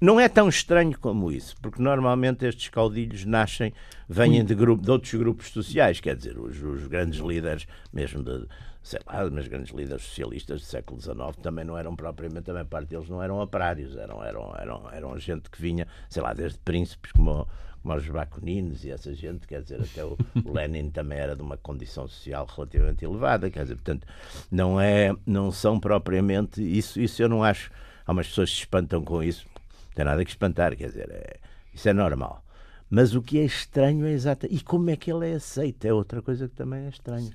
[0.00, 3.72] não é tão estranho como isso, porque normalmente estes caudilhos nascem,
[4.08, 8.46] vêm de, grupo, de outros grupos sociais, quer dizer, os, os grandes líderes, mesmo de,
[8.86, 12.90] sei lá, mas grandes líderes socialistas do século XIX também não eram propriamente, também parte
[12.90, 17.10] deles não eram operários, eram, eram, eram, eram gente que vinha, sei lá, desde príncipes
[17.10, 17.48] como
[17.82, 21.42] como os bacuninos e essa gente, quer dizer, até o, o Lenin também era de
[21.42, 24.06] uma condição social relativamente elevada, quer dizer, portanto,
[24.50, 27.70] não é, não são propriamente, isso, isso eu não acho,
[28.04, 29.46] há umas pessoas que se espantam com isso,
[29.88, 31.36] não tem nada que espantar, quer dizer, é,
[31.72, 32.42] isso é normal.
[32.88, 34.46] Mas o que é estranho é exato.
[34.48, 35.84] E como é que ele é aceito?
[35.84, 37.32] É outra coisa que também é estranha.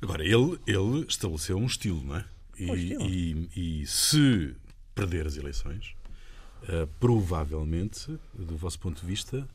[0.00, 2.24] Agora, ele, ele estabeleceu um estilo, não é?
[2.58, 3.02] E, Um estilo.
[3.54, 4.54] e- e se
[4.94, 5.94] perder as eleições,
[6.68, 9.46] eh, provavelmente, do vosso ponto de vista,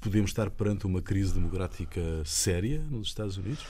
[0.00, 3.64] podemos estar perante uma crise democrática séria nos Estados Unidos?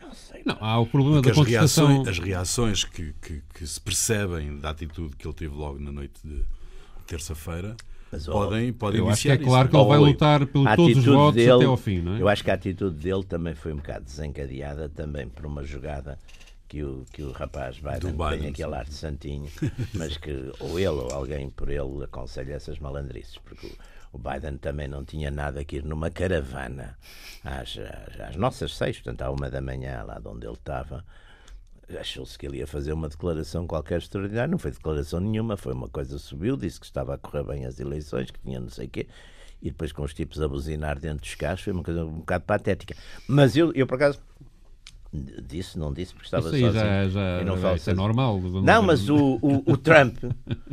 [0.00, 0.42] Não sei.
[0.46, 1.86] Não, há o problema Porque da as contestação.
[1.88, 5.92] reações, as reações que, que- que se percebem da atitude que ele teve logo na
[5.92, 6.42] noite de
[7.06, 7.76] terça-feira
[8.14, 9.70] Mas, podem, podem Eu acho que é claro isso.
[9.70, 12.20] que ele vai lutar a todos os votos dele- até ao fim, não é?
[12.22, 16.18] Eu acho que a atitude dele também foi um bocado desencadeada também por uma jogada
[16.68, 19.48] que o, que o rapaz Biden, Biden, tem aquele ar de santinho,
[19.94, 23.70] mas que ou ele ou alguém por ele aconselha essas malandrices, porque o,
[24.12, 26.96] o Biden também não tinha nada que ir numa caravana
[27.44, 31.04] às, às, às nossas seis, portanto à uma da manhã lá de onde ele estava,
[31.98, 35.88] achou-se que ele ia fazer uma declaração qualquer extraordinária, não foi declaração nenhuma, foi uma
[35.88, 38.90] coisa, subiu, disse que estava a correr bem as eleições, que tinha não sei o
[38.90, 39.06] quê,
[39.60, 42.44] e depois com os tipos a buzinar dentro dos carros, foi uma coisa um bocado
[42.44, 42.94] patética.
[43.26, 44.20] Mas eu, eu por acaso,
[45.46, 46.82] disse, não disse, porque estava Isso aí sozinho.
[46.84, 48.40] já, já, e não já- falo isso é normal.
[48.40, 50.16] Não, mas o, o, o Trump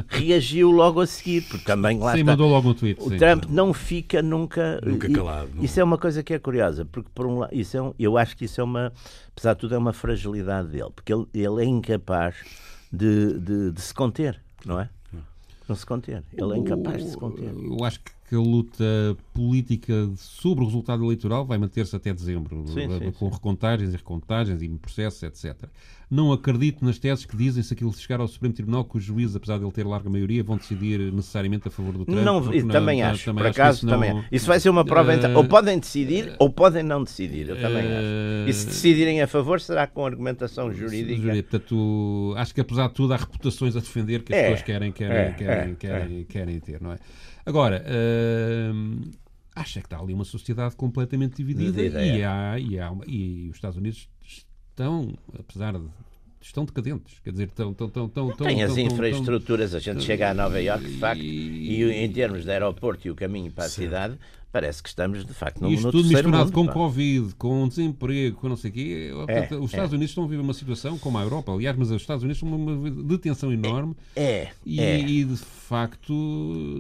[0.07, 2.31] reagiu logo a seguir, porque também lá Sim, está.
[2.31, 2.99] mandou logo um tweet.
[3.01, 3.17] O sim.
[3.17, 4.81] Trump não fica nunca.
[4.83, 5.63] Nunca e- calado, não.
[5.63, 8.17] Isso é uma coisa que é curiosa, porque por um lado, isso é um- eu
[8.17, 8.91] acho que isso é uma,
[9.31, 12.35] apesar de tudo, é uma fragilidade dele, porque ele, ele é incapaz
[12.91, 14.89] de, de, de se conter, não é?
[15.69, 16.23] Não se conter.
[16.33, 17.49] Ele é incapaz de se conter.
[17.53, 18.83] Eu acho que a luta
[19.33, 24.61] política sobre o resultado eleitoral vai manter-se até dezembro, Sim, sim, com recontagens e recontagens
[24.61, 25.69] e processos, etc.
[26.09, 29.33] Não acredito nas teses que dizem se aquilo chegar ao Supremo Tribunal que os juízes,
[29.35, 32.19] apesar de ele ter larga maioria, vão decidir necessariamente a favor do Trump.
[32.19, 34.23] Não, também não- acho, por que acaso isso não- também.
[34.31, 35.13] Isso vai ser uma prova.
[35.13, 38.49] entre- Eh, Ou podem decidir ou podem não decidir, eu também eh, acho.
[38.49, 41.21] E se decidirem a favor, será com argumentação jurídica.
[41.21, 44.61] Júri, Portanto, acho que apesar de tudo há reputações a defender que as É, pessoas
[44.63, 46.97] querem, querem, é, querem, é, querem, querem ter, não é?
[47.45, 47.83] Agora,
[48.73, 49.01] hum,
[49.55, 53.55] acho é que está ali uma sociedade completamente dividida e, há, e, há e os
[53.55, 55.87] Estados Unidos estão, apesar de
[56.41, 60.31] estão decadentes, quer dizer, estão, estão, estão, estão, estão, Tem as infraestruturas, a gente chega
[60.31, 63.65] a Nova Iorque, de facto, E- e em termos de aeroporto e o caminho para
[63.65, 64.17] a cidade,
[64.51, 66.53] parece que estamos, de facto, E isto no tudo terceiro misturado mundo.
[66.53, 66.73] com pá.
[66.73, 69.11] Covid, com desemprego, com não sei o quê.
[69.29, 69.95] É, os Estados é.
[69.95, 72.53] Unidos estão a viver uma situação como a Europa, aliás, mas os Estados Unidos estão
[72.57, 73.95] uma detenção enorme.
[74.15, 74.99] É, E, é.
[74.99, 76.13] e, de facto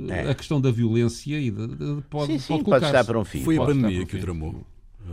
[0.09, 0.29] É.
[0.29, 3.23] a questão da violência e de, de- pode, Sim, sim, pode pode estar para um
[3.23, 3.41] fim.
[3.41, 4.65] Foi a pandemia para que o um tramou.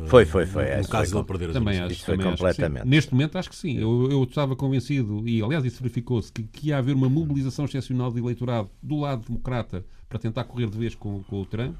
[0.07, 0.65] Foi, foi, foi.
[0.65, 1.91] No essa caso foi de ele perder as Também eleições.
[1.91, 2.37] acho, Isso foi também sim.
[2.37, 2.87] completamente.
[2.87, 3.79] Neste momento acho que sim.
[3.79, 8.11] Eu, eu estava convencido, e aliás isso verificou-se, que, que ia haver uma mobilização excepcional
[8.13, 11.75] de eleitorado do lado democrata para tentar correr de vez com, com o Trump.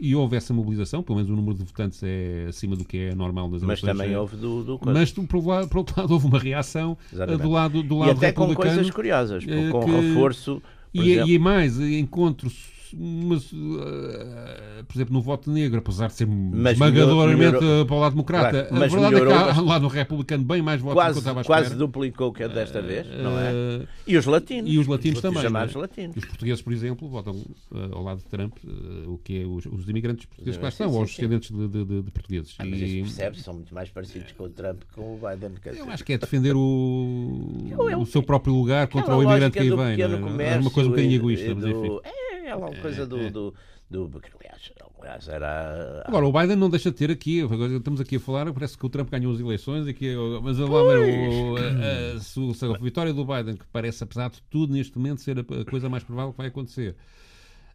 [0.00, 3.14] E houve essa mobilização, pelo menos o número de votantes é acima do que é
[3.14, 3.98] normal nas Mas eleições.
[3.98, 4.80] também é- houve do, do.
[4.84, 5.26] Mas, por,
[5.68, 7.42] por outro lado, houve uma reação eh, Exatamente.
[7.42, 10.60] do lado, do E lado até com coisas curiosas, eh, com que- reforço.
[10.92, 12.52] por E, exemplo- e mais, encontros,
[12.98, 16.28] mas, eh, por exemplo, no voto negro, apesar de ser
[16.72, 19.60] esmagadoramente melhorou- eh, para o lado democrata, Claro, a mas verdade é que melhorou há
[19.60, 22.42] lá no republicano bem mais votos do que eu quase, estava quase duplicou o que
[22.42, 23.52] é desta vez, não é?
[23.52, 24.70] Eh, E os latinos.
[24.72, 25.42] e os latinos também.
[25.42, 25.82] chamados não é?
[25.82, 26.16] latinos.
[26.16, 27.34] Os portugueses, por exemplo, votam
[27.74, 28.68] eh, ao lado de Trump, eh,
[29.06, 31.50] o que é os, os imigrantes portugueses que lá Sim, estão, sim, ou os descendentes
[31.50, 32.54] de, de- de- de portugueses.
[32.58, 35.18] Ah, mas E- isso percebe são muito mais parecidos com o Trump que com o
[35.18, 35.52] Biden.
[35.62, 39.22] quer Eu acho que é defender o, Eu- eu- o seu próprio lugar contra o
[39.22, 40.02] imigrante que aí vem.
[40.42, 40.52] é?
[40.54, 41.98] É uma coisa um bocadinho egoísta, mas enfim.
[42.44, 43.54] É, é uma coisa do, do,
[43.90, 46.02] do, que, aliás, aliás, era.
[46.06, 47.40] Agora, o Biden não deixa de ter aqui,
[47.76, 50.64] estamos aqui a falar, parece que o Trump ganhou as eleições, e que, mas a,
[50.64, 54.96] lá, o, a, a, se a vitória do Biden, que parece, apesar de tudo, neste
[54.96, 56.96] momento, ser a, a coisa mais provável que vai acontecer.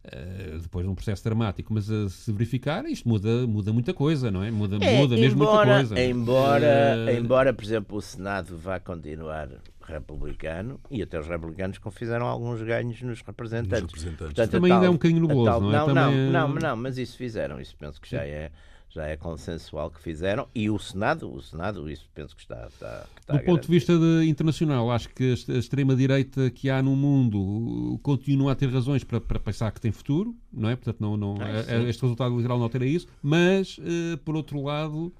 [0.03, 4.31] eh, depois de um processo dramático, mas a se verificar, isto muda, muda muita coisa,
[4.31, 4.49] não é?
[4.49, 6.01] Muda, É, muda mesmo embora, muita coisa.
[6.01, 6.65] Embora,
[7.11, 9.49] Eh, embora, por exemplo, o Senado vá continuar
[9.87, 13.81] republicano e até os republicanos que fizeram alguns ganhos nos representantes.
[13.81, 14.33] Nos representantes.
[14.35, 15.73] Portanto, Também ainda tal- é um bocadinho nebuloso, tal- não é?
[15.77, 17.59] Não, não, é- não, não, mas isso fizeram.
[17.59, 18.51] Isso penso que já é,
[18.89, 20.47] já é consensual que fizeram.
[20.55, 23.67] E o Senado, o Senado, isso penso que está, está, que está Do ponto de
[23.67, 29.03] vista de- internacional, acho que a extrema-direita que há no mundo continua a ter razões
[29.03, 30.75] para, para pensar que tem futuro, não é?
[30.75, 35.13] Portanto, não, não, Ah, este resultado eleitoral não altera isso, mas, eh, por outro lado,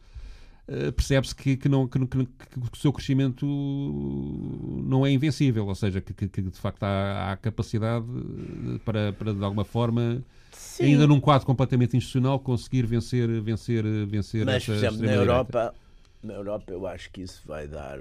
[0.68, 3.46] eh, percebe-se que, que, não, que, que- que o seu crescimento
[4.86, 8.06] não é invencível, ou seja, que, que- de facto há, há capacidade
[8.76, 10.86] eh, para, para, de alguma forma, Sim.
[10.86, 15.14] ainda num quadro completamente institucional, conseguir vencer, vencer, vencer Mas, por exemplo, na.
[15.14, 15.76] Europa,
[16.24, 18.00] na Europa eu acho que isso vai dar.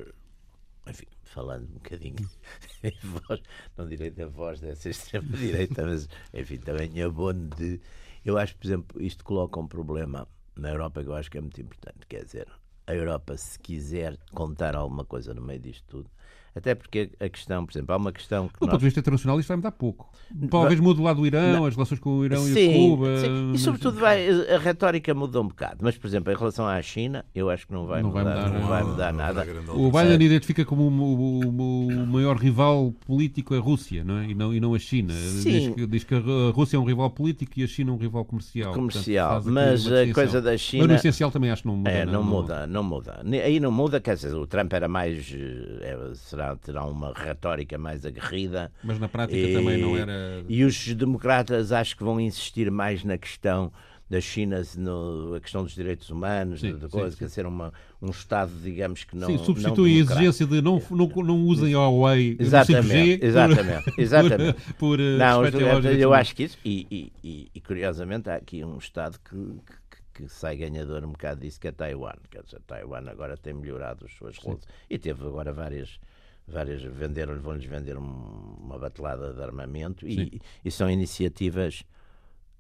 [0.88, 2.16] Enfim, falando um bocadinho
[2.82, 3.40] em voz,
[3.76, 7.80] não direi da voz dessa extrema-direita, mas enfim, também é bom de.
[8.24, 11.40] Eu acho, por exemplo, isto coloca um problema na Europa que eu acho que é
[11.40, 12.06] muito importante.
[12.08, 12.48] Quer dizer,
[12.86, 16.10] a Europa, se quiser contar alguma coisa no meio disto tudo,
[16.56, 18.54] até porque a questão, por exemplo, há uma questão que.
[18.54, 20.10] Do nós- ponto de vista internacional, isto vai mudar pouco.
[20.50, 23.18] Talvez mude lá do Irão, as relações com o Irão e Sim, Cuba.
[23.20, 23.28] sim.
[23.28, 25.76] mas- E sobretudo vai, a retórica muda um bocado.
[25.82, 28.36] Mas, por exemplo, em relação à China, eu acho que não vai Não vai mudar,
[28.48, 28.90] mudar, não vai não.
[28.90, 29.46] mudar Não nada.
[29.74, 29.90] O.
[29.92, 34.26] Biden identifica como o, o- o- maior rival político a Rússia, não é?
[34.30, 35.12] E não, e não a China.
[35.12, 35.50] Sim.
[35.50, 38.24] Diz que, diz que a Rússia é um rival político e a China um rival
[38.24, 38.72] comercial.
[38.72, 39.34] Comercial.
[39.42, 40.86] Portanto, Mas a coisa da Mas China.
[40.86, 41.90] no essencial também acho que não muda.
[41.90, 43.20] É, não muda, não muda.
[43.44, 45.32] Aí não muda, quer dizer, o Trump era mais.
[45.34, 46.12] eh,
[46.54, 48.70] terá uma retórica mais aguerrida.
[48.84, 50.44] Mas na prática E- também não era.
[50.48, 53.72] E os democratas acho que vão insistir mais na questão
[54.08, 57.18] da China, no, a questão dos direitos humanos, Sim, sim, coisa, sim.
[57.18, 59.26] quer ser uma, um Estado, digamos que não.
[59.26, 60.12] Sim, não substitui a democrático.
[60.28, 64.60] exigência de não, não, não usem a Huawei 5G Exatamente, por- exatamente, exatamente.
[64.74, 68.36] por, por eh, Não, eu, eu acho que isso, e, e- e- e, curiosamente há
[68.36, 72.14] aqui um Estado que, que- que sai ganhador um bocado disso, que é Taiwan.
[72.30, 74.68] Quer dizer, Taiwan agora tem melhorado as suas relações.
[74.88, 75.98] E teve agora várias
[76.46, 81.82] várias venderam vão-lhes vender uma batelada de armamento e, e, são iniciativas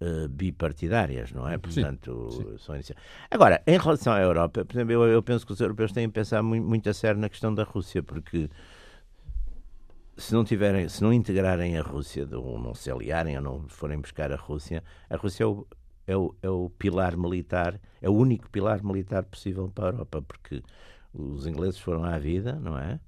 [0.00, 1.56] uh, bipartidárias, não é?
[1.56, 3.08] Portanto, sim, são iniciativas.
[3.30, 6.14] Agora, em relação à Europa, por exemplo, eu, eu penso que os europeus têm que
[6.14, 8.50] pensar muito, muito a sério na questão da Rússia, porque
[10.16, 14.00] se não tiverem, se não integrarem a Rússia, ou não se aliarem ou não forem
[14.00, 15.66] buscar a Rússia, a Rússia é o,
[16.06, 20.22] é o, é o pilar militar, é o único pilar militar possível para a Europa,
[20.22, 20.62] porque
[21.12, 22.98] os ingleses foram à vida, não é?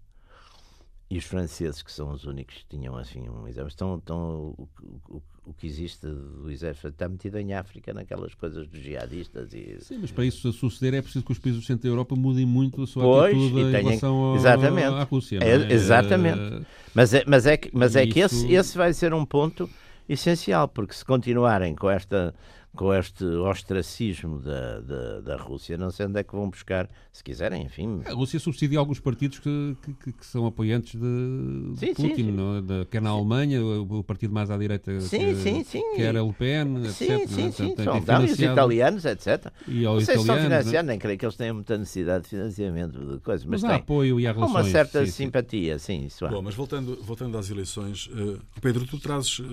[1.11, 4.69] E os franceses, que são os únicos que tinham assim um exército, estão, estão o,
[5.09, 9.55] o, o, que existe do exército está metido em África naquelas coisas dos jihadistas.
[9.55, 9.79] E...
[9.81, 12.45] Sim, mas para isso suceder é preciso que os países do centro da Europa mudem
[12.45, 14.87] muito a sua pois, atitude em relação ao, exatamente.
[14.87, 15.39] à Rússia.
[15.41, 15.49] É?
[15.49, 16.67] É, exatamente.
[16.95, 19.69] Mas é, mas é que, mas é que esse, esse vai ser um ponto
[20.07, 22.35] essencial, porque se continuarem com esta
[22.75, 27.25] com este ostracismo da, da, da, Rússia, não sei onde é que vão buscar, se
[27.25, 28.03] quiserem, enfim.
[28.07, 32.33] A Rússia subsidia alguns partidos que, que, que são apoiantes de, sim, Putin, sim, sim.
[32.33, 32.57] Não?
[32.57, 32.61] É?
[32.63, 35.83] De, quer na Alemanha, o, o, partido mais à direita, sim, que, sim, sim.
[35.97, 36.93] quer a Le Pen, etc.
[36.93, 37.75] Sim, sim, sim.
[37.83, 39.53] São vários italianos, etc.
[39.67, 42.99] E não sei se estão financiando, nem creio que eles tenham muita necessidade de financiamento
[42.99, 44.67] de coisas, mas, mas há apoio e há relações.
[44.67, 46.29] uma certa sim, simpatia, sim, isso há.
[46.29, 49.45] Bom, mas voltando, voltando às eleições, uh, Pedro, tu trazes uh,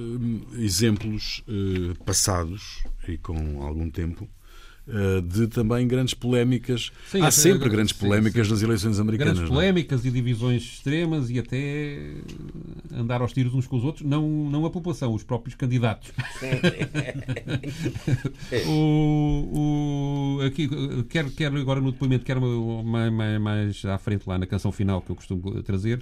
[0.58, 4.28] exemplos uh, passados e com algum tempo
[4.88, 6.92] eh, de também grandes polémicas.
[7.10, 8.52] Sim, Há sempre grandes polémicas sim, sim.
[8.52, 9.34] nas eleições americanas.
[9.34, 9.56] Grandes é?
[9.56, 12.12] polémicas e divisões extremas e até
[12.94, 16.12] andar aos tiros uns com os outros, não, não a população, os próprios candidatos.
[18.68, 20.70] o, o, aqui,
[21.10, 22.40] quero, quero agora no depoimento, quero
[22.84, 26.00] mais, mais, mais à frente lá na canção final que eu costumo trazer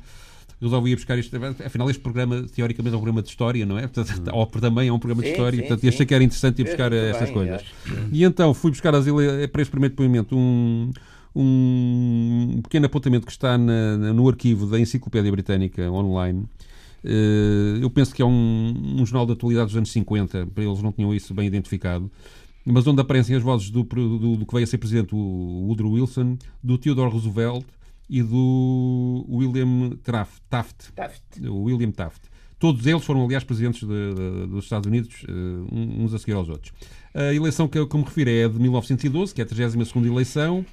[0.61, 1.35] resolvi ir buscar isto.
[1.65, 3.87] Afinal, este programa, teoricamente, é um programa de história, não é?
[3.87, 4.31] Portanto, hum.
[4.33, 5.57] Ou também é um programa de sim, história.
[5.57, 7.63] Sim, portanto, achei que era interessante ir buscar é, essas bem, coisas.
[8.11, 9.05] E então fui buscar as,
[9.51, 10.91] para este primeiro depoimento um,
[11.35, 16.45] um pequeno apontamento que está na, no arquivo da Enciclopédia Britânica online.
[17.03, 20.91] Uh, eu penso que é um, um, jornal de atualidade dos anos 50, eles não
[20.93, 22.09] tinham isso bem identificado,
[22.65, 25.91] mas onde aparecem as vozes do, do, do que veio a ser presidente, o Woodrow
[25.91, 27.65] Wilson, do Theodore Roosevelt,
[28.09, 31.23] e do William Taft, Taft, Taft.
[31.41, 32.33] William Taft.
[32.59, 36.47] Todos eles foram, aliás, presidentes de, de, dos Estados Unidos, uh, uns a seguir aos
[36.47, 36.71] outros.
[37.13, 40.05] A eleição que eu, que me refiro é a de 1912, que é a 32
[40.05, 40.65] eleição,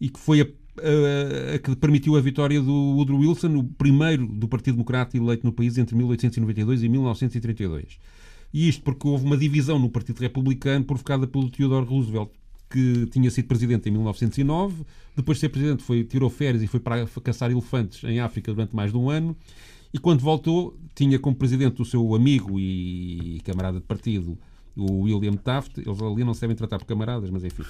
[0.00, 4.26] e que foi a, a, a, que permitiu a vitória do Woodrow Wilson, o primeiro
[4.26, 7.98] do Partido Democrata eleito no país entre 1892 e 1932.
[8.52, 12.30] E isto porque houve uma divisão no Partido Republicano provocada pelo Theodore Roosevelt,
[12.76, 14.84] que tinha sido presidente em 1909,
[15.16, 18.76] depois de ser presidente foi, tirou férias e foi para caçar elefantes em África durante
[18.76, 19.34] mais de um ano,
[19.94, 24.36] e quando voltou tinha como presidente o seu amigo e camarada de partido,
[24.76, 27.62] o William Taft, eles ali não se devem tratar por camaradas, mas enfim.
[27.62, 27.66] uh,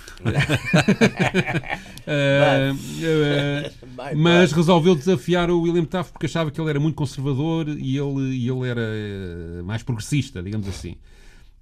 [2.75, 3.71] uh,
[4.17, 8.35] mas resolveu desafiar o William Taft porque achava que ele era muito conservador e ele,
[8.35, 10.97] e ele era eh, mais progressista, digamos assim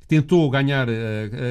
[0.07, 0.93] tentou ganhar a,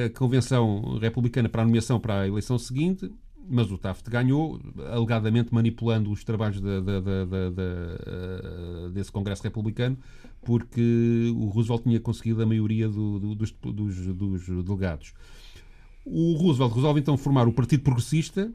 [0.06, 3.10] a, convenção republicana para a nomeação para a eleição seguinte,
[3.48, 9.98] mas o Taft ganhou, alegadamente manipulando os trabalhos de, de, de, desse Congresso republicano,
[10.42, 15.12] porque o Roosevelt tinha conseguido a maioria do, do, dos, dos, dos delegados.
[16.04, 18.52] O Roosevelt resolve então formar o Partido Progressista,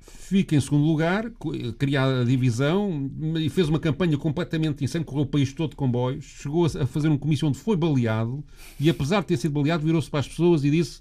[0.00, 1.30] fica em segundo lugar,
[1.78, 6.24] criar a divisão e fez uma campanha completamente insana, correu o país todo de comboios,
[6.24, 8.42] chegou a fazer um comício onde foi baleado
[8.78, 11.00] e, apesar de ter sido baleado, virou-se para as pessoas e disse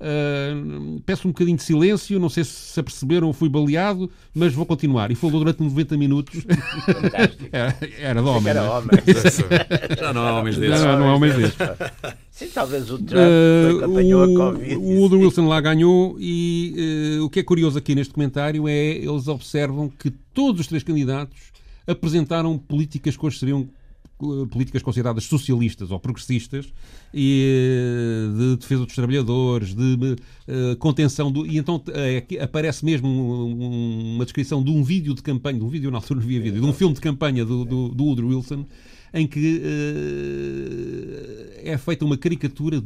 [0.00, 4.64] Uh, peço um bocadinho de silêncio, não sei se se aperceberam, fui baleado, mas vou
[4.64, 5.10] continuar.
[5.10, 6.42] E falou durante 90 minutos.
[7.52, 8.48] era, era de homem.
[8.48, 8.70] Era é?
[8.70, 8.90] homem.
[9.98, 10.80] Já não há homens desses.
[10.80, 11.56] Já não, há homens desses.
[12.30, 14.76] Sim, talvez o Trump uh, apanhou o, a Covid.
[14.76, 18.96] O Woodrow Wilson lá ganhou e uh, o que é curioso aqui neste comentário é
[18.96, 21.38] eles observam que todos os três candidatos
[21.86, 23.68] apresentaram políticas que hoje seriam
[24.50, 26.72] políticas consideradas socialistas ou progressistas
[27.12, 31.46] e eh, de defesa dos trabalhadores, de uh, contenção do.
[31.46, 35.68] E então uh, aparece mesmo um, uma descrição de um vídeo de campanha, de um
[35.68, 38.28] vídeo, na altura não via vídeo, de um filme de campanha do, do, do Woodrow
[38.28, 38.66] Wilson,
[39.12, 39.60] em que uh,
[41.64, 42.80] é feita uma caricatura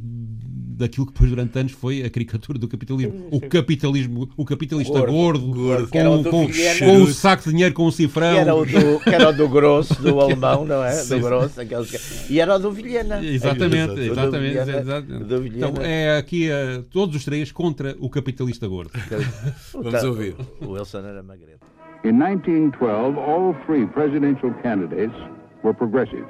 [0.76, 3.28] daquilo que depois durante anos foi a caricatura do capitalismo.
[3.30, 7.90] O capitalismo, o capitalista gordo, gordo, com, com, com, um saco de dinheiro com um
[7.90, 8.32] cifrão.
[8.32, 11.04] Que era o do, que era o do grosso, do alemão, não é?
[11.04, 13.24] Do grosso, aqueles, e era o do Vilhena.
[13.24, 14.54] Exatamente, é exatamente.
[14.54, 15.24] Do exatamente.
[15.24, 18.90] Do então é aqui uh, todos os três contra o capitalista gordo.
[19.72, 20.36] Vamos ouvir.
[20.60, 21.64] O Wilson era magreto.
[22.04, 25.16] In 1912, all three presidential candidates
[25.62, 26.28] were progressives.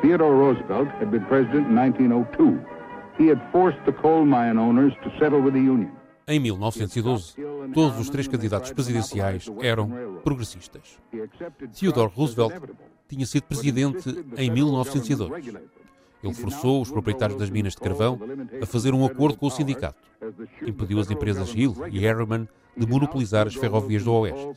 [0.00, 2.75] Theodore Roosevelt had been president in 1902.
[3.92, 4.24] Coal.
[6.28, 7.34] Em 1912,
[7.72, 10.98] todos os três candidatos presidenciais eram progressistas.
[11.78, 12.54] Theodore Roosevelt
[13.08, 15.54] tinha sido presidente em 1902.
[16.22, 18.18] Ele forçou os proprietários das minas de carvão
[18.60, 20.02] a fazer um acordo com o sindicato.
[20.66, 24.48] Impediu as empresas Hill e Harriman de monopolizar as ferrovias do Oeste.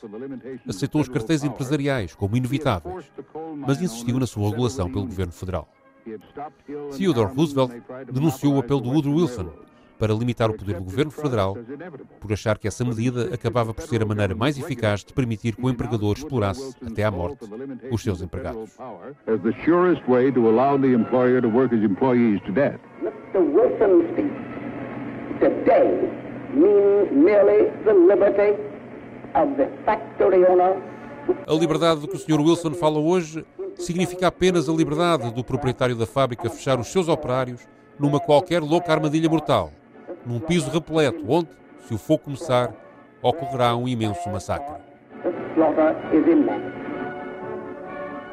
[0.67, 3.05] Aceitou os cartéis empresariais como inevitáveis,
[3.55, 5.69] mas insistiu na sua regulação pelo governo federal.
[6.97, 7.71] Theodore Roosevelt
[8.11, 9.49] denunciou o apelo de Woodrow Wilson
[9.99, 11.57] para limitar o poder do governo federal,
[12.21, 15.65] por achar que essa medida acabava por ser a maneira mais eficaz de permitir que
[15.65, 17.45] o empregador explorasse, até à morte,
[17.91, 18.77] os seus empregados.
[23.31, 23.39] Mr.
[23.39, 24.33] Wilson's speech
[25.39, 26.09] today
[26.53, 28.57] means merely the liberty
[29.35, 30.75] of the factory owner
[31.45, 32.41] A liberdade do que o Sr.
[32.41, 33.45] Wilson fala hoje
[33.79, 37.67] significa apenas a liberdade do proprietário da fábrica fechar os seus operários
[37.99, 39.71] numa qualquer louca armadilha mortal,
[40.25, 41.49] num piso repleto onde,
[41.87, 42.73] se o fogo começar,
[43.21, 44.75] ocorrerá um imenso massacre.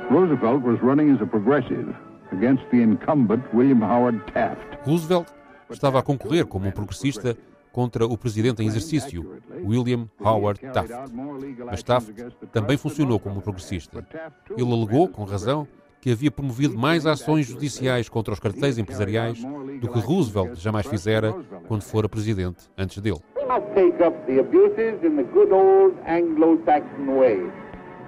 [0.09, 1.93] Roosevelt was running as a progressive
[2.31, 4.79] against the incumbent William Howard Taft.
[4.87, 5.27] Roosevelt
[5.69, 7.37] estava a concorrer como um progressista
[7.77, 10.95] contra o presidente em exercício, William Howard Taft.
[11.67, 12.11] Mas Taft
[12.51, 14.03] também funcionou como progressista.
[14.57, 15.69] Ele alegou, com razão,
[16.01, 19.45] que havia promovido mais ações judiciais contra os cartéis empresariais
[19.79, 21.35] do que Roosevelt jamais fizera
[21.69, 23.21] quando fora presidente antes dele.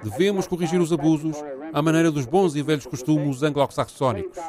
[0.01, 4.39] Devemos corrigir os abusos à maneira dos bons e velhos costumes anglo-saxónicos.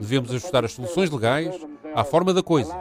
[0.00, 1.54] Devemos ajustar as soluções legais
[1.94, 2.74] à forma da coisa.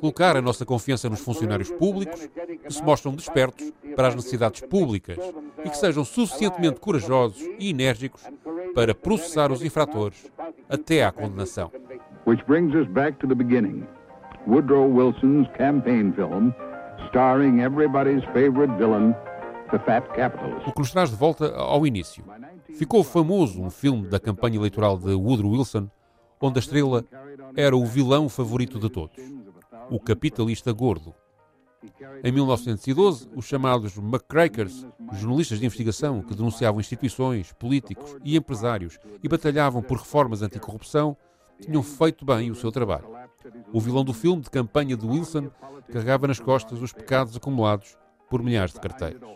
[0.00, 2.26] Colocar a nossa confiança nos funcionários públicos
[2.64, 5.18] que se mostram despertos para as necessidades públicas
[5.62, 8.22] e que sejam suficientemente corajosos e enérgicos
[8.74, 10.30] para processar os infratores
[10.70, 11.70] até à condenação.
[12.26, 13.86] Which brings us back to the beginning.
[14.46, 16.52] Woodrow Wilson's campaign film,
[17.08, 19.14] starring everybody's favorite villain,
[19.70, 20.66] the fat capitalist.
[20.66, 22.24] O que nos traz de volta ao início.
[22.78, 25.90] Ficou famoso um filme da campanha eleitoral de Woodrow Wilson,
[26.40, 27.04] onde a estrela
[27.54, 29.16] era o vilão favorito de todos,
[29.90, 31.14] o capitalista gordo.
[32.22, 39.28] Em 1912, os chamados McCrakers, jornalistas de investigação que denunciavam instituições, políticos e empresários e
[39.28, 41.16] batalhavam por reformas anticorrupção,
[41.60, 43.08] tinham feito bem o seu trabalho.
[43.72, 45.50] O vilão do filme de campanha de Wilson
[45.90, 47.96] carregava nas costas os pecados acumulados
[48.28, 49.28] por milhares de carteiros.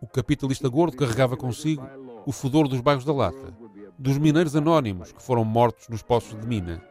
[0.00, 1.88] O capitalista gordo carregava consigo
[2.26, 3.56] o fedor dos bairros da Lata,
[3.96, 6.82] dos mineiros anónimos que foram mortos nos poços de mina,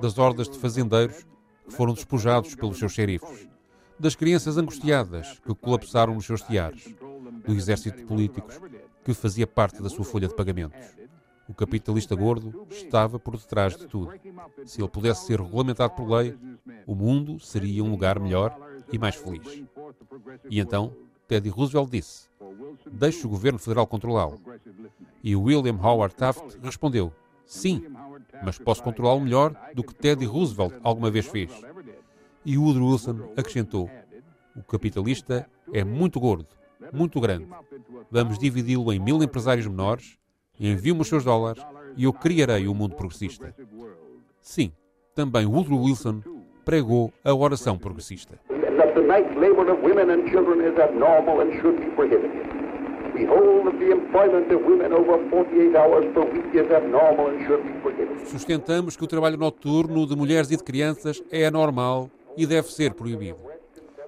[0.00, 1.24] das hordas de fazendeiros
[1.70, 3.48] que foram despojados pelos seus xerifes,
[3.98, 6.92] das crianças angustiadas que colapsaram nos seus tiares,
[7.46, 8.60] do exército de políticos
[9.04, 10.80] que fazia parte da sua folha de pagamentos.
[11.48, 14.12] O capitalista gordo estava por detrás de tudo.
[14.64, 16.36] Se ele pudesse ser regulamentado por lei,
[16.86, 18.56] o mundo seria um lugar melhor
[18.92, 19.62] e mais feliz.
[20.48, 20.94] E então,
[21.26, 22.28] Teddy Roosevelt disse:
[22.90, 24.40] Deixe o governo federal controlá-lo.
[25.22, 27.12] E William Howard Taft respondeu:
[27.50, 27.82] Sim,
[28.44, 31.50] mas posso controlá-lo melhor do que Teddy Roosevelt alguma vez fez.
[32.46, 33.90] E Woodrow Wilson acrescentou:
[34.54, 36.46] O capitalista é muito gordo,
[36.92, 37.48] muito grande.
[38.08, 40.16] Vamos dividi-lo em mil empresários menores,
[40.60, 41.60] envie-me os seus dólares
[41.96, 43.52] e eu criarei o um mundo progressista.
[44.40, 44.70] Sim,
[45.12, 46.22] também Woodrow Wilson
[46.64, 48.38] pregou a oração progressista.
[48.76, 52.59] That the night labor of women and children is abnormal and should be prohibited.
[53.20, 57.46] We hold that the employment of women over 48 hours per week is abnormal and
[57.46, 58.26] should be prohibited.
[58.26, 62.94] Sustentamos que o trabalho noturno de mulheres e de crianças é anormal e deve ser
[62.94, 63.36] proibido.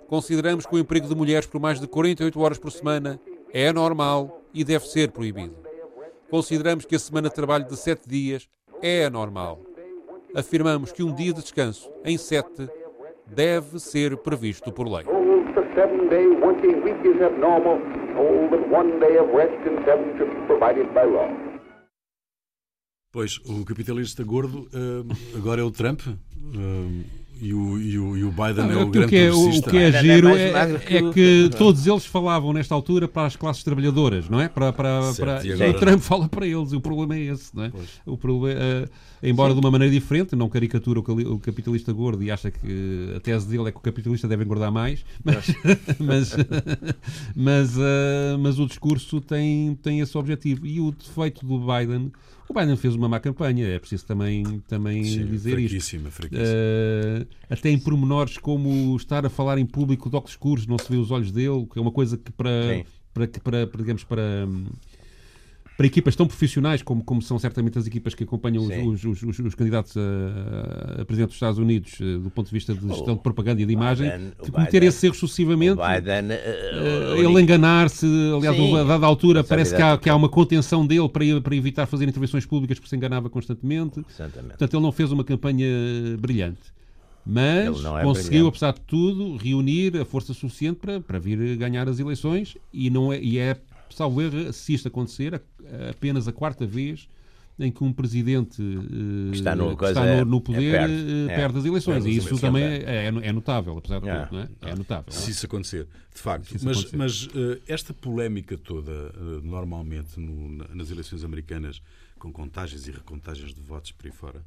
[0.09, 3.21] Consideramos que o emprego de mulheres por mais de 48 horas por semana
[3.53, 5.57] é anormal e deve ser proibido.
[6.31, 8.49] Consideramos que a semana de trabalho de 7 dias
[8.81, 9.61] é anormal.
[10.35, 12.67] Afirmamos que um dia de descanso em 7
[13.27, 15.05] deve ser previsto por lei.
[18.15, 21.29] Hold that one day of rest in seven should be provided by law.
[23.13, 28.23] Pois, o capitalista gordo eh, agora é o Trump eh, e, o, e, o, e
[28.23, 30.97] o Biden é o o, grande que é, o, que é é giro é, que
[30.97, 34.49] é que todos eles falavam nesta altura para as classes trabalhadoras, não é?
[34.49, 37.17] Para, para, Certo, para- e e agora o Trump fala para eles, e o problema
[37.17, 37.73] é esse, não é?
[38.07, 38.89] O problema, eh,
[39.25, 43.49] embora de uma maneira diferente, não caricatura o, capitalista gordo e acha que a tese
[43.49, 45.47] dele é que o capitalista deve engordar mais, mas,
[45.99, 46.37] mas,
[47.35, 50.65] mas, eh, mas o discurso tem, tem esse objetivo.
[50.65, 52.13] E o defeito do Biden,
[52.49, 55.71] o Biden fez uma má campanha, é preciso também, também Sim, dizer isto.
[55.71, 56.49] fraquíssima, fraquíssima.
[56.49, 60.91] Eh, até em pormenores como estar a falar em público de óculos escuros, não se
[60.91, 62.85] vê os olhos dele, que é uma coisa que para, Sim.
[63.15, 64.67] para, que para, para, digamos, para, hum,
[65.83, 69.39] para equipas tão profissionais como, como são certamente as equipas que acompanham os, os, os,
[69.41, 73.15] os candidatos a, a presidente dos Estados Unidos eh, do ponto de vista de gestão
[73.15, 75.77] O de propaganda e de imagem, Biden- de cometer Biden- esses erros sucessivamente.
[75.83, 78.07] Biden, o ele enganar-se,
[78.37, 78.77] aliás, Sim.
[78.79, 80.05] a dada altura parece que há, evidente.
[80.05, 84.05] que há uma contenção dele para, para evitar fazer intervenções públicas porque se enganava constantemente.
[84.09, 84.51] Exatamente.
[84.51, 85.67] Portanto, ele não fez uma campanha
[86.19, 86.61] brilhante.
[87.25, 88.49] Mas é conseguiu, brilhante.
[88.49, 93.13] apesar de tudo, reunir a força suficiente para, para vir ganhar as eleições e, não
[93.13, 93.57] é, e é,
[93.97, 95.41] salvo erro, se isto acontecer,
[95.91, 97.09] apenas a quarta vez
[97.59, 100.71] em que um presidente eh, Que está no- que está é- no, no é poder
[100.73, 100.95] perde.
[100.95, 101.37] eh, É.
[101.37, 101.95] perde as eleições.
[102.03, 102.41] Perde e as isso eleições.
[102.41, 104.25] também Sempre é, é, é notável, apesar de É.
[104.25, 104.33] tudo.
[104.35, 104.49] Não é?
[104.73, 105.13] é notável.
[105.13, 106.55] Se isso acontecer, de facto.
[106.57, 106.97] Isso mas acontecer.
[106.97, 109.13] mas eh, esta polémica toda,
[109.45, 111.81] normalmente no- na- nas eleições americanas,
[112.19, 114.43] com contagens e recontagens de votos por aí fora,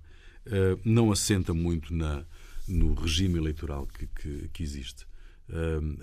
[0.84, 2.24] não assenta muito na,
[2.68, 5.06] no regime eleitoral que, que, que existe.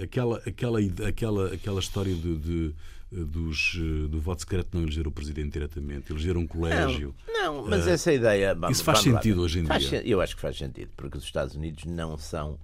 [0.03, 0.79] Aquela, aquela,
[1.09, 2.75] aquela, aquela história de, de,
[3.13, 7.15] dos, eh, do voto secreto não eleger o presidente diretamente, eleger um colégio.
[7.29, 8.55] Não, mas essa ideia.
[8.55, 9.41] vamos- isso faz lá sentido ver.
[9.43, 10.03] hoje em Faz dia?
[10.07, 12.59] Eu acho que faz sentido, porque os Estados Unidos não são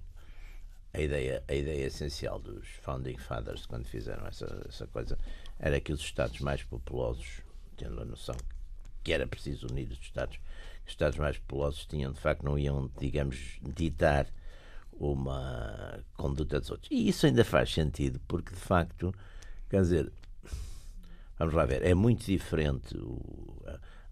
[0.94, 5.18] a ideia, a ideia essencial dos Founding Fathers, quando fizeram essa, essa coisa,
[5.58, 7.42] era que os Estados mais populosos,
[7.76, 8.34] tendo a noção
[9.04, 10.38] que era preciso unir os Estados,
[10.86, 14.26] os Estados mais populosos tinham, de facto, não iam, digamos, ditar
[14.98, 16.88] uma conduta dos outros.
[16.90, 19.14] E isso ainda faz sentido, porque, de facto,
[19.70, 20.10] quer dizer,
[21.38, 22.96] Vamos lá ver, é muito diferente.
[22.98, 23.62] O,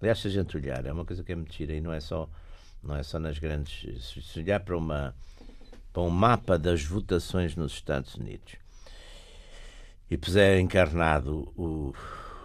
[0.01, 2.01] aliás, se a gente olhar, é uma coisa que é muito gira e não é
[2.01, 2.29] só,
[2.83, 4.05] não é só nas grandes.
[4.25, 5.15] Se olhar para, uma,
[5.93, 8.55] para um mapa das votações nos Estados Unidos
[10.11, 11.93] e puser encarnado o-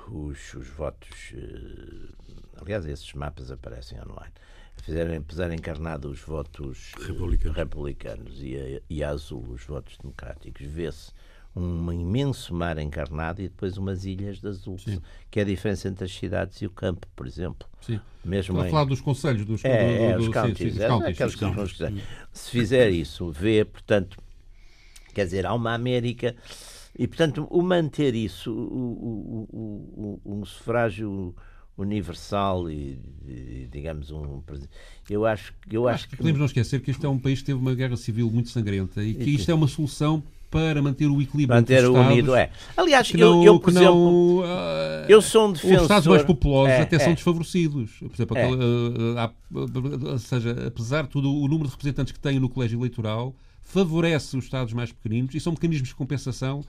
[0.09, 1.31] os, os votos.
[1.35, 4.33] eh, aliás, esses mapas aparecem online.
[4.81, 7.55] Fizerem, puser encarnado os votos eh, Republicanos.
[7.55, 11.11] republicanos e, a, e a azul os votos democráticos, vê-se
[11.55, 14.77] um imenso mar encarnado e depois umas ilhas de azul,
[15.29, 17.67] que é a diferença entre as cidades e o campo, por exemplo.
[17.81, 17.99] Sim.
[18.23, 19.69] Mesmo Estou a em- falar dos conselhos, dos, é,
[20.11, 22.01] é, do- do- os sim, counties, sim, os é, counties, sim, que sim.
[22.31, 24.17] Se fizer isso, vê, portanto,
[25.13, 26.35] quer dizer, há uma América
[26.97, 31.35] e, portanto, o manter isso, o, o, o, um sufrágio
[31.77, 34.41] universal e, e, digamos, um
[35.09, 37.59] eu acho, eu acho que Podemos não esquecer que este é um país que teve
[37.59, 41.21] uma guerra civil muito sangrenta que E que- isto é uma solução para manter o
[41.21, 42.49] equilíbrio manter entre Estados, unido é.
[42.75, 45.89] Aliás, que eu, não, eu por que exemplo, não, ah, eu sou um os Estados
[45.89, 47.15] mais defensor- populosos É, até são é.
[47.15, 47.91] desfavorecidos.
[47.99, 48.43] Por exemplo, É.
[48.43, 48.63] aquela,
[49.17, 52.77] ah, há- ou seja, apesar de tudo, o número de representantes que têm no colégio
[52.77, 56.61] eleitoral favorece os Estados mais pequeninos e são mecanismos de compensação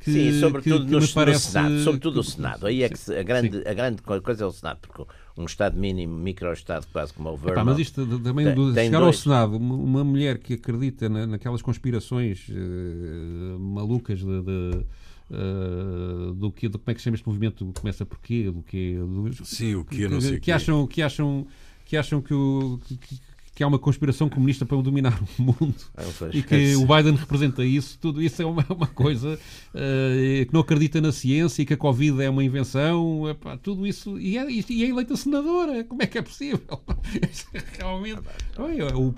[0.00, 1.78] que, Sim, sobretudo que, que no, me no parece Senado.
[1.80, 2.66] Sobretudo que- o Senado.
[2.66, 5.04] Aí é que a, grande, a grande co- coisa é o Senado, porque
[5.36, 7.66] um Estado mínimo, micro-Estado, quase como o Epá, Vermont.
[7.66, 9.18] mas isto também Tem- do, tem chegar ao dois.
[9.18, 14.86] Senado, uma, mulher que acredita na- naquelas conspirações eh, malucas de, de,
[15.30, 18.62] eh, do que do, como é que se chama este movimento começa por quê do
[18.62, 20.32] que do, Sim, o que eu não sei.
[20.34, 20.52] que quê.
[20.52, 21.46] acham que acham
[21.84, 23.18] que acham que, o, que,
[23.58, 27.64] que há uma conspiração comunista para dominar o mundo Ah, e que o Biden representa
[27.64, 29.36] isso, tudo isso é uma, uma coisa
[29.74, 33.84] eh, que não acredita na ciência e que a Covid é uma invenção, epá, tudo
[33.84, 36.60] isso, e é, e é eleita senadora, como é que é possível?
[37.78, 38.20] Realmente,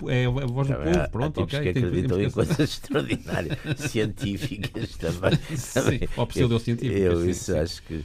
[0.09, 1.59] é, é a voz do povo, pronto, ok.
[1.59, 5.37] que tem- acreditam em coisas extraordinárias, científicas também.
[5.55, 7.59] Sim, ou pseudocientíficas, Eu sim, isso sim.
[7.59, 8.03] acho que.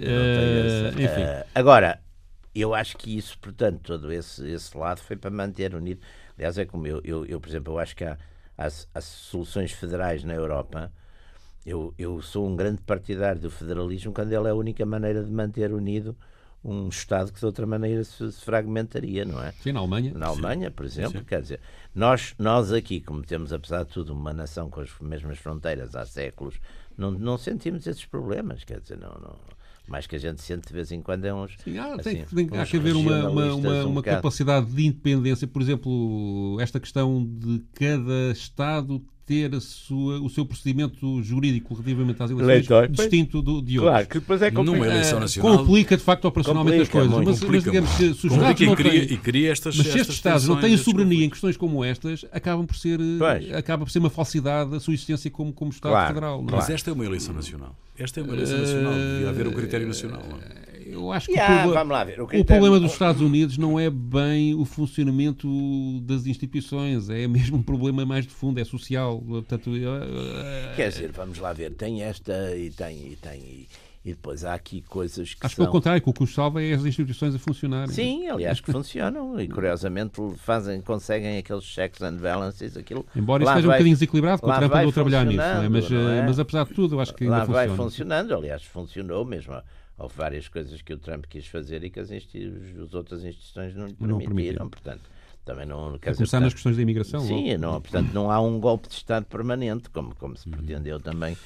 [0.00, 1.20] essa- enfim.
[1.22, 2.00] Eh, agora,
[2.54, 6.00] eu acho que isso, portanto, todo esse, esse lado foi para manter unido.
[6.36, 8.18] Aliás, é como eu, eu, eu, por exemplo, eu acho que há,
[8.56, 10.92] há, há soluções federais na Europa.
[11.64, 15.30] Eu, eu sou um grande partidário do federalismo quando ele é a única maneira de
[15.30, 16.16] manter unido
[16.64, 19.52] um Estado que de outra maneira se, fragmentaria, não é?
[19.52, 20.12] Sim, na Alemanha.
[20.14, 21.60] Na Alemanha, por exemplo, quer dizer,
[21.94, 26.06] nós, nós aqui, como temos, apesar de tudo, uma nação com as mesmas fronteiras há
[26.06, 26.58] séculos,
[26.96, 29.36] não, não sentimos esses problemas, quer dizer, não, não,
[29.88, 31.52] mais que a gente sente de vez em quando é uns.
[31.62, 34.66] Sim, há, assim, tem, que- tem, há que haver uma, uma, uma, um uma capacidade
[34.66, 35.46] de independência.
[35.46, 42.22] Por exemplo, esta questão de cada Estado ter a sua, o seu procedimento jurídico relativamente
[42.22, 42.88] às eleições Eleitor.
[42.88, 43.92] distinto do, de outros.
[43.94, 44.90] Claro, que depois é Numa complicado.
[44.92, 45.58] eleição Eh, nacional.
[45.58, 47.10] Complica de facto operacionalmente as coisas.
[47.10, 49.02] Mas, mas digamos se os Estados não e cria, têm.
[49.12, 49.76] e cria estas.
[49.76, 53.52] Mas se estes Estados não têm soberania em questões como estas, acabam por ser, Pois.
[53.54, 56.42] acaba por ser uma falsidade a sua existência como, como Estado Claro, federal.
[56.42, 56.56] não é?
[56.56, 57.74] Mas esta é uma eleição nacional.
[57.98, 58.92] Esta é uma eleição nacional.
[58.92, 60.22] Devia haver um critério nacional.
[60.28, 60.63] não é?
[60.86, 62.06] Eu acho que E o lá.
[62.18, 65.48] O, O problema dos Estados Unidos não é bem o funcionamento
[66.02, 69.20] das instituições, é mesmo um problema mais de fundo, é social.
[69.20, 73.40] Portanto, eh, Quer dizer, vamos lá ver, tem esta e tem e tem.
[73.40, 73.68] E,
[74.06, 75.64] e depois há aqui coisas que acho são.
[75.64, 77.88] pelo contrário, que o que os salva é as instituições a funcionarem.
[77.94, 83.06] Sim, aliás, que funcionam e curiosamente fazem, conseguem aqueles checks and balances, aquilo.
[83.16, 85.62] Embora isso esteja um vai- bocadinho desequilibrado, que o Trump andou a trabalhar nisso, não
[85.62, 85.68] é?
[85.70, 86.22] Mas, eh, é?
[86.26, 87.82] mas apesar de tudo, eu acho que ainda Lá vai funciona.
[87.82, 89.54] funcionando, aliás, funcionou mesmo.
[89.98, 93.86] Houve várias coisas que o Trump quis fazer e que as, as outras instituições não
[93.86, 94.26] lhe Não permitiram.
[94.34, 94.68] permitiram.
[94.68, 95.02] Portanto,
[95.44, 97.20] também não quer dizer, começar nas portanto, questões da imigração.
[97.20, 97.58] Sim, logo.
[97.60, 100.36] não, portanto não há um golpe de Estado permanente, como, como Uhum.
[100.40, 101.36] se pretendeu também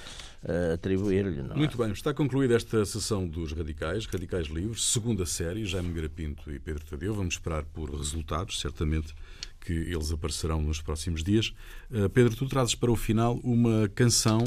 [0.45, 1.43] eh, atribuir-lhe.
[1.43, 1.59] não é?
[1.59, 6.61] Muito bem, está concluída esta sessão dos Radicais, Radicais Livres, segunda série, Jaime Garapinto e
[6.61, 7.13] Pedro Tadeu.
[7.13, 9.13] Vamos esperar por resultados, certamente
[9.61, 11.53] que eles aparecerão nos próximos dias.
[11.93, 14.45] Eh, Pedro, tu trazes para o final uma canção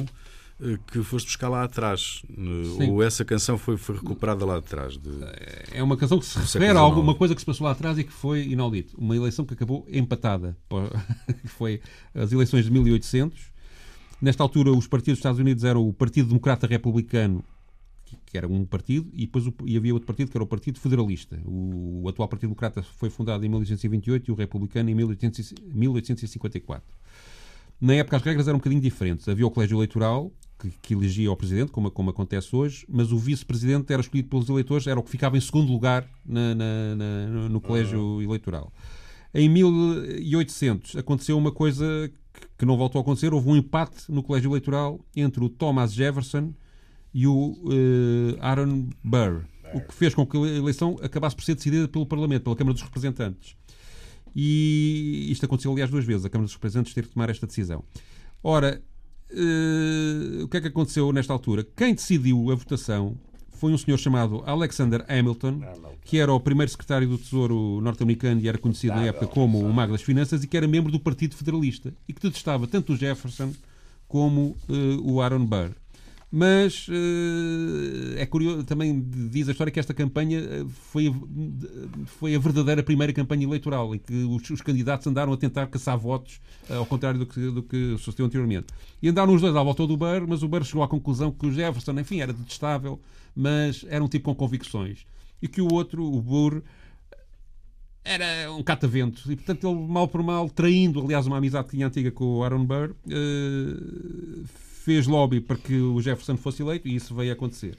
[0.87, 2.21] que foste buscar lá atrás.
[2.29, 2.35] Eh,
[2.77, 2.89] Sim.
[2.91, 4.97] Ou essa canção foi, foi recuperada lá atrás?
[4.97, 5.09] De...
[5.71, 8.03] É uma canção que se refere a alguma coisa que se passou lá atrás e
[8.03, 8.95] que foi inaudito.
[8.97, 10.57] Uma eleição que acabou empatada.
[11.41, 11.81] Que foi
[12.13, 13.39] as eleições de 1800.
[14.21, 17.43] Nesta altura, os partidos dos Estados Unidos eram o Partido Democrata Republicano,
[18.05, 20.47] que- que era um partido, e depois o- e havia outro partido que era o
[20.47, 21.39] Partido Federalista.
[21.43, 26.83] O, o atual Partido Democrata foi fundado em 1828 e o Republicano em 1800 1854.
[27.81, 29.27] Na época as regras eram um bocadinho diferentes.
[29.27, 33.17] Havia o colégio eleitoral, que, que elegia o presidente, como, como acontece hoje, mas o
[33.17, 37.27] vice-presidente era escolhido pelos eleitores, era o que ficava em segundo lugar na- na- na-
[37.27, 38.71] no, no colégio eleitoral.
[39.33, 42.11] Em 1800 aconteceu uma coisa
[42.57, 43.33] que, não voltou a acontecer.
[43.33, 46.53] Houve um empate no colégio eleitoral entre o Thomas Jefferson
[47.13, 51.55] e o eh, Aaron Burr, o que fez com que a eleição acabasse por ser
[51.55, 53.55] decidida pelo Parlamento, pela Câmara dos Representantes.
[54.35, 56.25] E isto aconteceu, aliás, duas vezes.
[56.25, 57.83] A Câmara dos Representantes teve que tomar esta decisão.
[58.43, 58.81] Ora,
[59.29, 61.65] eh, o que é que aconteceu nesta altura?
[61.75, 63.17] Quem decidiu a votação
[63.61, 65.61] foi um senhor chamado Alexander Hamilton,
[66.03, 69.71] que era o primeiro secretário do Tesouro norte-americano e era conhecido na época como o
[69.71, 72.97] Mago das Finanças e que era membro do Partido Federalista e que detestava tanto o
[72.97, 73.53] Jefferson
[74.07, 75.75] como eh, o Aaron Burr.
[76.33, 82.33] Mas eh, é curioso, também diz a história que esta campanha eh, foi, a- foi
[82.33, 86.39] a verdadeira primeira campanha eleitoral, em que os, os candidatos andaram a tentar caçar votos,
[86.69, 88.67] eh, ao contrário do que, do que sucedeu anteriormente.
[89.01, 91.45] E andaram os dois à volta do Burr, mas o Burr chegou à conclusão que
[91.47, 92.97] o Jefferson, enfim, era detestável,
[93.35, 95.05] mas era um tipo com convicções.
[95.41, 96.61] E que o outro, o Burr,
[98.05, 101.85] era um catavento e portanto ele mal por mal traindo aliás uma amizade que tinha
[101.85, 104.43] antiga com o Aaron Burr eh,
[104.83, 107.77] fez lobby para que o Jefferson fosse eleito e isso veio a acontecer.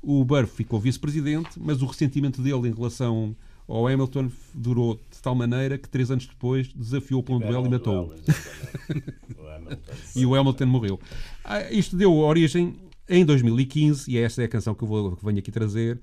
[0.00, 3.34] O Burr ficou vice-presidente mas o ressentimento dele em relação
[3.68, 7.70] ao Hamilton durou de tal maneira que três anos depois desafiou para um duelo e
[7.70, 8.14] matou-o.
[10.14, 11.00] e o Hamilton morreu.
[11.44, 12.76] Ah, Isto deu origem,
[13.08, 15.98] em 2015, e esta é a canção que eu vou, que venho aqui trazer,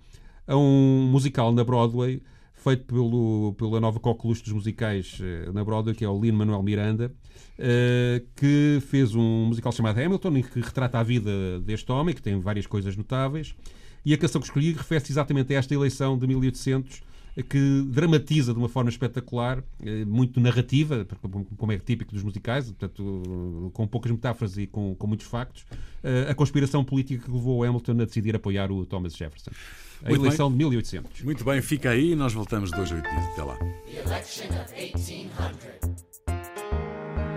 [0.45, 2.21] a um musical na Broadway,
[2.63, 7.13] feito pelo, pela nova coqueluche dos musicais eh, na Broadway, que é o Lin-Manuel Miranda,
[7.59, 12.21] eh, que fez um musical chamado Hamilton, em que retrata a vida deste homem, que
[12.21, 13.53] tem várias coisas notáveis,
[14.05, 17.01] e a canção que escolhi refere-se exatamente a esta eleição de 1800,
[17.41, 21.07] que dramatiza de uma forma espetacular, eh, muito narrativa,
[21.57, 25.65] como é típico dos musicais, portanto, com poucas metáforas e com, com muitos factos,
[26.03, 29.51] eh, a conspiração política que levou o Hamilton a decidir apoiar o Thomas Jefferson.
[30.03, 31.23] A Muito eleição de 1800.
[31.23, 33.25] Muito bem, fica aí e nós voltamos dois oito dias.
[33.31, 33.57] Até lá.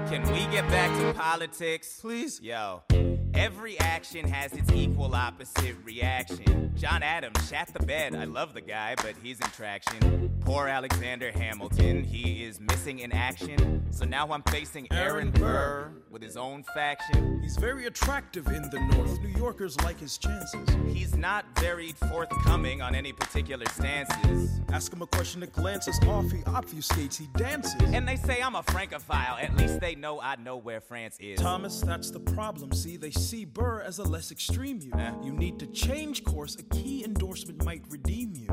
[0.09, 2.01] Can we get back to politics?
[2.01, 2.41] Please.
[2.41, 3.16] Yo.
[3.37, 6.73] Every action has its equal opposite reaction.
[6.75, 8.15] John Adams shat the bed.
[8.15, 10.31] I love the guy, but he's in traction.
[10.41, 13.85] Poor Alexander Hamilton, he is missing in action.
[13.91, 17.41] So now I'm facing Aaron Burr with his own faction.
[17.43, 19.21] He's very attractive in the North.
[19.21, 20.69] New Yorkers like his chances.
[20.93, 24.61] He's not very forthcoming on any particular stances.
[24.71, 27.75] Ask him a question that glances off, he obfuscates, he dances.
[27.83, 29.39] And they say I'm a Francophile.
[29.41, 31.41] At least they know I know where France is.
[31.41, 32.73] Thomas, that's the problem.
[32.73, 34.93] See, they see Burr as a less extreme you.
[34.97, 35.13] Eh.
[35.25, 36.55] You need to change course.
[36.57, 38.47] A key endorsement might redeem you.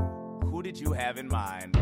[0.50, 1.78] Who did you have in mind?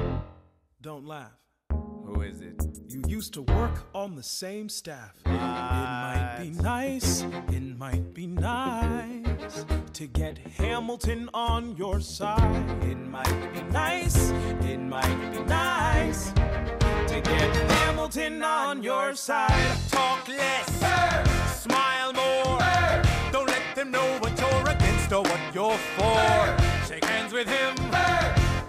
[0.82, 1.32] Don't laugh.
[1.70, 2.62] Who is it?
[2.88, 5.14] You used to work on the same staff.
[5.24, 9.64] It might be nice, it might be nice
[9.94, 12.82] to get Hamilton on your side.
[12.82, 14.30] It might be nice,
[14.60, 19.81] it might be nice to get Hamilton on your side.
[25.98, 26.86] Or what for.
[26.92, 27.74] Shake hands with him,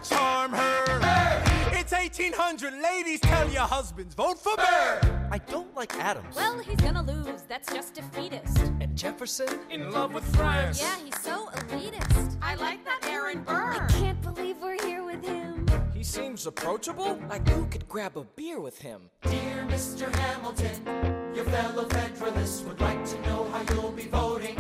[0.04, 1.42] charm her.
[1.72, 5.28] It's 1800, ladies, tell your husbands, vote for Burr.
[5.32, 6.36] I don't like Adams.
[6.36, 7.42] Well, he's gonna lose.
[7.48, 8.58] That's just defeatist.
[8.80, 9.48] and Jefferson?
[9.72, 10.80] In love with France.
[10.82, 12.38] Yeah, he's so elitist.
[12.42, 13.74] I like that Aaron Burr.
[13.74, 15.66] I can't believe we're here with him.
[15.94, 17.20] He seems approachable.
[17.30, 19.10] Like who could grab a beer with him?
[19.24, 20.14] Dear Mr.
[20.16, 24.56] Hamilton, your fellow Federalists would like to know how you'll be voting.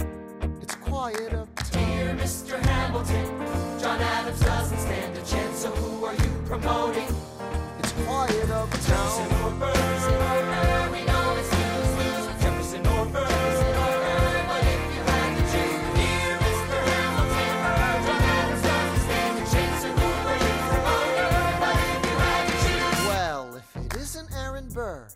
[0.61, 1.47] It's quiet up.
[2.23, 2.57] Mr.
[2.57, 3.25] Hamilton,
[3.81, 7.13] John Adams doesn't stand a chance, so who are you promoting?
[7.79, 8.69] It's quiet uptown.
[8.69, 10.42] Jefferson or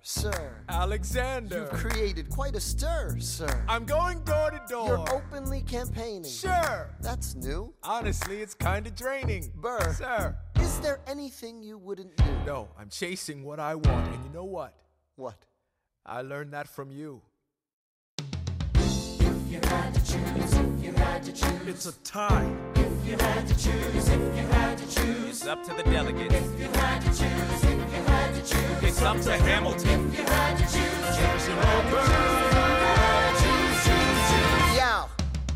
[0.08, 0.56] sir.
[0.70, 1.70] Alexander.
[1.72, 3.66] You've created quite a stir, sir.
[3.68, 4.88] I'm going door to door.
[4.88, 6.32] You're openly campaigning.
[6.32, 6.90] Sure.
[7.02, 7.74] That's new.
[7.84, 9.52] Honestly, it's kind of draining.
[9.56, 9.94] Burr.
[9.94, 10.36] Sir.
[10.60, 12.24] Is there anything you wouldn't do?
[12.46, 14.08] No, I'm chasing what I want.
[14.14, 14.74] And you know what?
[15.16, 15.46] What?
[16.06, 17.22] I learned that from you.
[18.20, 21.68] If you had to choose, if you had to choose.
[21.68, 22.50] It's a tie.
[22.76, 25.30] If you had to choose, if you had to choose.
[25.30, 26.34] It's up to the delegates.
[26.34, 27.77] If you had to choose,
[29.08, 30.10] up to Hamilton.
[30.10, 31.16] If you had to choose.
[31.16, 31.56] Jefferson
[31.90, 32.04] Burr.
[34.76, 35.08] Yeah.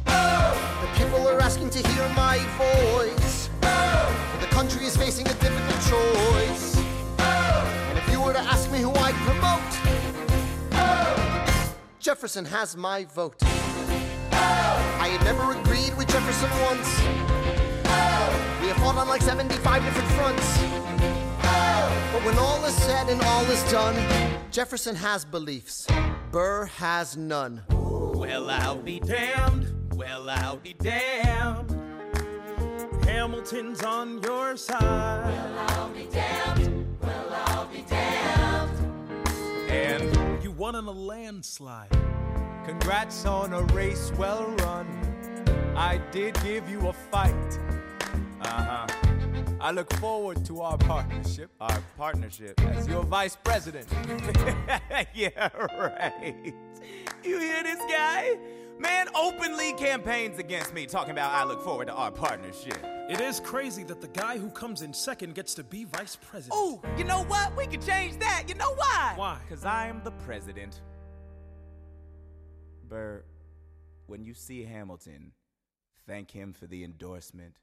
[0.06, 3.50] The people are asking to hear my voice.
[4.40, 6.78] The country is facing a difficult choice.
[7.20, 9.72] And if you were to ask me who I'd promote,
[12.00, 13.44] Jefferson has my vote.
[14.32, 16.88] I had never agreed with Jefferson once.
[18.62, 21.21] We have fought on like 75 different fronts.
[22.12, 23.96] But when all is said and all is done,
[24.52, 25.88] Jefferson has beliefs.
[26.32, 27.64] Burr has none.
[27.70, 29.94] Well, I'll be damned.
[29.94, 31.72] Well, I'll be damned.
[33.06, 34.82] Hamilton's on your side.
[34.82, 36.98] Well, I'll be damned.
[37.02, 38.78] Well, I'll be damned.
[39.70, 41.92] And You won in a landslide.
[42.66, 44.88] Congrats on a race well run.
[45.78, 47.60] I did give you a fight.
[48.42, 48.88] Uh huh.
[49.62, 51.52] I look forward to our partnership.
[51.62, 52.60] our partnership.
[52.62, 53.88] As your vice president.
[55.14, 56.54] yeah, right.
[57.24, 58.40] You hear this guy?
[58.80, 62.84] Man openly campaigns against me, talking about I look forward to our partnership.
[63.08, 66.60] It is crazy that the guy who comes in second gets to be vice president.
[66.60, 67.56] Ooh, you know what?
[67.56, 68.46] We could change that.
[68.48, 69.14] You know why?
[69.16, 69.38] Why?
[69.48, 70.82] Because I am the president.
[72.90, 73.24] Burr,
[74.08, 75.34] when you see Hamilton,
[76.08, 77.54] thank him for the endorsement